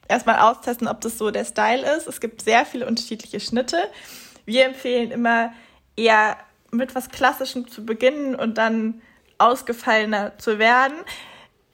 erstmal 0.07 0.39
austesten, 0.39 0.87
ob 0.87 1.01
das 1.01 1.17
so 1.17 1.31
der 1.31 1.45
Style 1.45 1.89
ist. 1.95 2.07
Es 2.07 2.19
gibt 2.19 2.41
sehr 2.41 2.65
viele 2.65 2.85
unterschiedliche 2.85 3.39
Schnitte. 3.39 3.77
Wir 4.45 4.65
empfehlen 4.65 5.11
immer 5.11 5.53
eher 5.95 6.37
mit 6.71 6.95
was 6.95 7.09
Klassischem 7.09 7.67
zu 7.67 7.85
beginnen 7.85 8.35
und 8.35 8.57
dann 8.57 9.01
ausgefallener 9.37 10.37
zu 10.37 10.59
werden. 10.59 10.97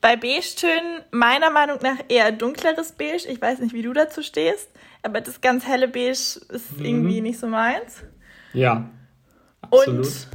Bei 0.00 0.16
Beige-Tönen 0.16 1.02
meiner 1.10 1.50
Meinung 1.50 1.78
nach 1.82 1.96
eher 2.08 2.32
dunkleres 2.32 2.92
Beige. 2.92 3.26
Ich 3.28 3.40
weiß 3.40 3.58
nicht, 3.60 3.74
wie 3.74 3.82
du 3.82 3.92
dazu 3.92 4.22
stehst, 4.22 4.70
aber 5.02 5.20
das 5.20 5.40
ganz 5.40 5.66
helle 5.66 5.88
Beige 5.88 6.10
ist 6.10 6.78
irgendwie 6.78 7.20
nicht 7.20 7.38
so 7.38 7.48
meins. 7.48 8.04
Ja. 8.52 8.88
Absolut. 9.62 10.06
Und 10.06 10.28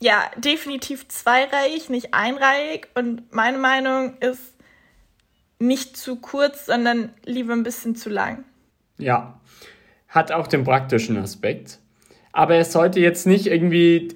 ja, 0.00 0.30
definitiv 0.36 1.06
zweireihig, 1.08 1.88
nicht 1.88 2.12
einreihig. 2.12 2.88
Und 2.94 3.32
meine 3.32 3.58
Meinung 3.58 4.16
ist 4.18 4.56
nicht 5.58 5.96
zu 5.96 6.16
kurz, 6.16 6.66
sondern 6.66 7.12
lieber 7.24 7.52
ein 7.52 7.62
bisschen 7.62 7.94
zu 7.94 8.10
lang. 8.10 8.44
Ja, 8.98 9.40
hat 10.08 10.32
auch 10.32 10.46
den 10.48 10.64
praktischen 10.64 11.16
Aspekt. 11.16 11.78
Aber 12.32 12.56
es 12.56 12.72
sollte 12.72 13.00
jetzt 13.00 13.26
nicht 13.26 13.46
irgendwie 13.46 14.08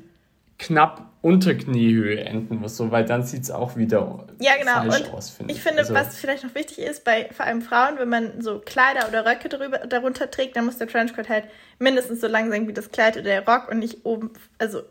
knapp 0.59 1.03
unter 1.23 1.55
Kniehöhe 1.55 2.21
enden, 2.21 2.63
was 2.63 2.77
so, 2.77 2.93
weil 2.93 3.05
dann 3.05 3.25
sieht 3.25 3.43
es 3.43 3.51
auch 3.51 3.77
wieder 3.77 4.27
Ja, 4.39 4.53
genau. 4.59 4.75
falsch 4.75 5.01
Und 5.01 5.15
aus, 5.15 5.31
finde 5.31 5.53
ich 5.53 5.59
ich. 5.59 5.63
finde, 5.65 5.81
Also, 5.81 5.93
was 5.93 6.17
vielleicht 6.17 6.45
noch 6.45 6.55
wichtig 6.55 6.79
ist, 6.79 7.05
bei 7.05 7.29
vor 7.33 7.47
allem 7.47 7.63
Frauen, 7.63 7.99
wenn 7.99 8.09
man 8.09 8.41
so 8.41 8.61
Kleider 8.61 9.09
oder 9.09 9.27
Röcke 9.27 9.49
drüber, 9.49 9.79
darunter 9.79 10.31
trägt, 10.31 10.57
dann 10.57 10.67
muss 10.67 10.79
der 10.79 10.87
Trenchcoat 10.87 11.29
halt 11.29 11.45
mindestens 11.79 12.21
so 12.21 12.29
lang 12.29 12.51
sein 12.51 12.69
wie 12.69 12.73
das 12.73 12.93
Kleid 12.93 13.17
oder 13.17 13.25
der 13.25 13.45
Rock 13.47 13.69
und 13.71 13.81
nicht 13.81 14.05
oben, 14.05 14.31
also 14.59 14.83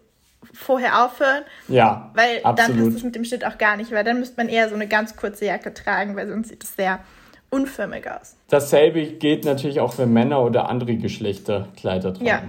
vorher 0.53 1.05
aufhören, 1.05 1.43
ja, 1.67 2.11
weil 2.13 2.41
dann 2.41 2.55
passt 2.55 2.69
absolut. 2.69 2.95
es 2.95 3.03
mit 3.03 3.15
dem 3.15 3.23
Schnitt 3.25 3.45
auch 3.45 3.57
gar 3.57 3.77
nicht, 3.77 3.91
weil 3.91 4.03
dann 4.03 4.19
müsste 4.19 4.35
man 4.38 4.49
eher 4.49 4.67
so 4.69 4.75
eine 4.75 4.88
ganz 4.88 5.15
kurze 5.15 5.45
Jacke 5.45 5.73
tragen, 5.73 6.15
weil 6.15 6.27
sonst 6.27 6.49
sieht 6.49 6.63
es 6.63 6.75
sehr 6.75 6.99
unförmig 7.49 8.09
aus. 8.09 8.35
Dasselbe 8.49 9.05
geht 9.05 9.45
natürlich 9.45 9.79
auch 9.79 9.93
für 9.93 10.05
Männer 10.05 10.41
oder 10.43 10.69
andere 10.69 10.95
Geschlechter 10.97 11.69
Kleider 11.77 12.13
tragen. 12.13 12.25
Ja. 12.27 12.43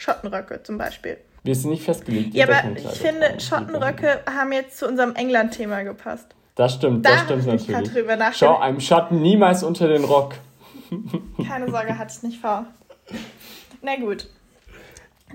Schottenröcke 0.00 0.62
zum 0.62 0.78
Beispiel. 0.78 1.18
Wir 1.42 1.54
sind 1.54 1.70
nicht 1.70 1.82
festgelegt. 1.84 2.34
Ja, 2.34 2.46
aber 2.48 2.76
ich 2.76 2.86
finde. 2.98 3.38
Schottenröcke 3.40 4.20
haben 4.30 4.52
jetzt 4.52 4.78
zu 4.78 4.86
unserem 4.88 5.14
England-Thema 5.14 5.82
gepasst. 5.82 6.26
Das 6.54 6.74
stimmt, 6.74 7.06
Da 7.06 7.10
das 7.10 7.24
stimmt 7.24 7.46
natürlich. 7.46 7.92
drüber. 7.92 8.18
Schau 8.34 8.58
einem 8.58 8.80
Schatten 8.80 9.22
niemals 9.22 9.62
unter 9.62 9.88
den 9.88 10.04
Rock. 10.04 10.34
Keine 11.48 11.70
Sorge, 11.70 11.96
hatte 11.96 12.12
ich 12.16 12.22
nicht 12.22 12.40
vor. 12.40 12.66
Na 13.82 13.96
gut. 13.96 14.26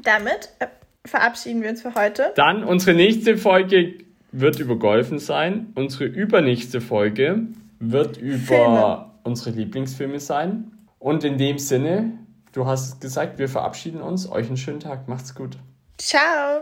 Damit 0.04 0.50
äh, 0.60 0.68
verabschieden 1.06 1.62
wir 1.62 1.70
uns 1.70 1.82
für 1.82 1.96
heute. 1.96 2.34
Dann 2.36 2.64
unsere 2.64 2.96
nächste 2.96 3.38
Folge 3.38 3.94
wird 4.32 4.60
über 4.60 4.76
Golfen 4.78 5.20
sein. 5.20 5.72
Unsere 5.76 6.06
übernächste 6.06 6.82
Folge 6.82 7.48
wird 7.80 8.18
über 8.18 8.38
Filme. 8.38 9.06
unsere 9.24 9.52
Lieblingsfilme 9.52 10.20
sein. 10.20 10.72
Und 11.00 11.24
in 11.24 11.38
dem 11.38 11.58
Sinne, 11.58 12.12
du 12.56 12.66
hast 12.66 12.88
es 12.88 13.00
gesagt, 13.00 13.38
wir 13.38 13.50
verabschieden 13.50 14.02
uns. 14.02 14.30
Euch 14.30 14.48
einen 14.48 14.58
schönen 14.58 14.80
Tag. 14.80 15.08
Macht's 15.08 15.36
gut. 15.36 15.58
Ciao. 15.98 16.62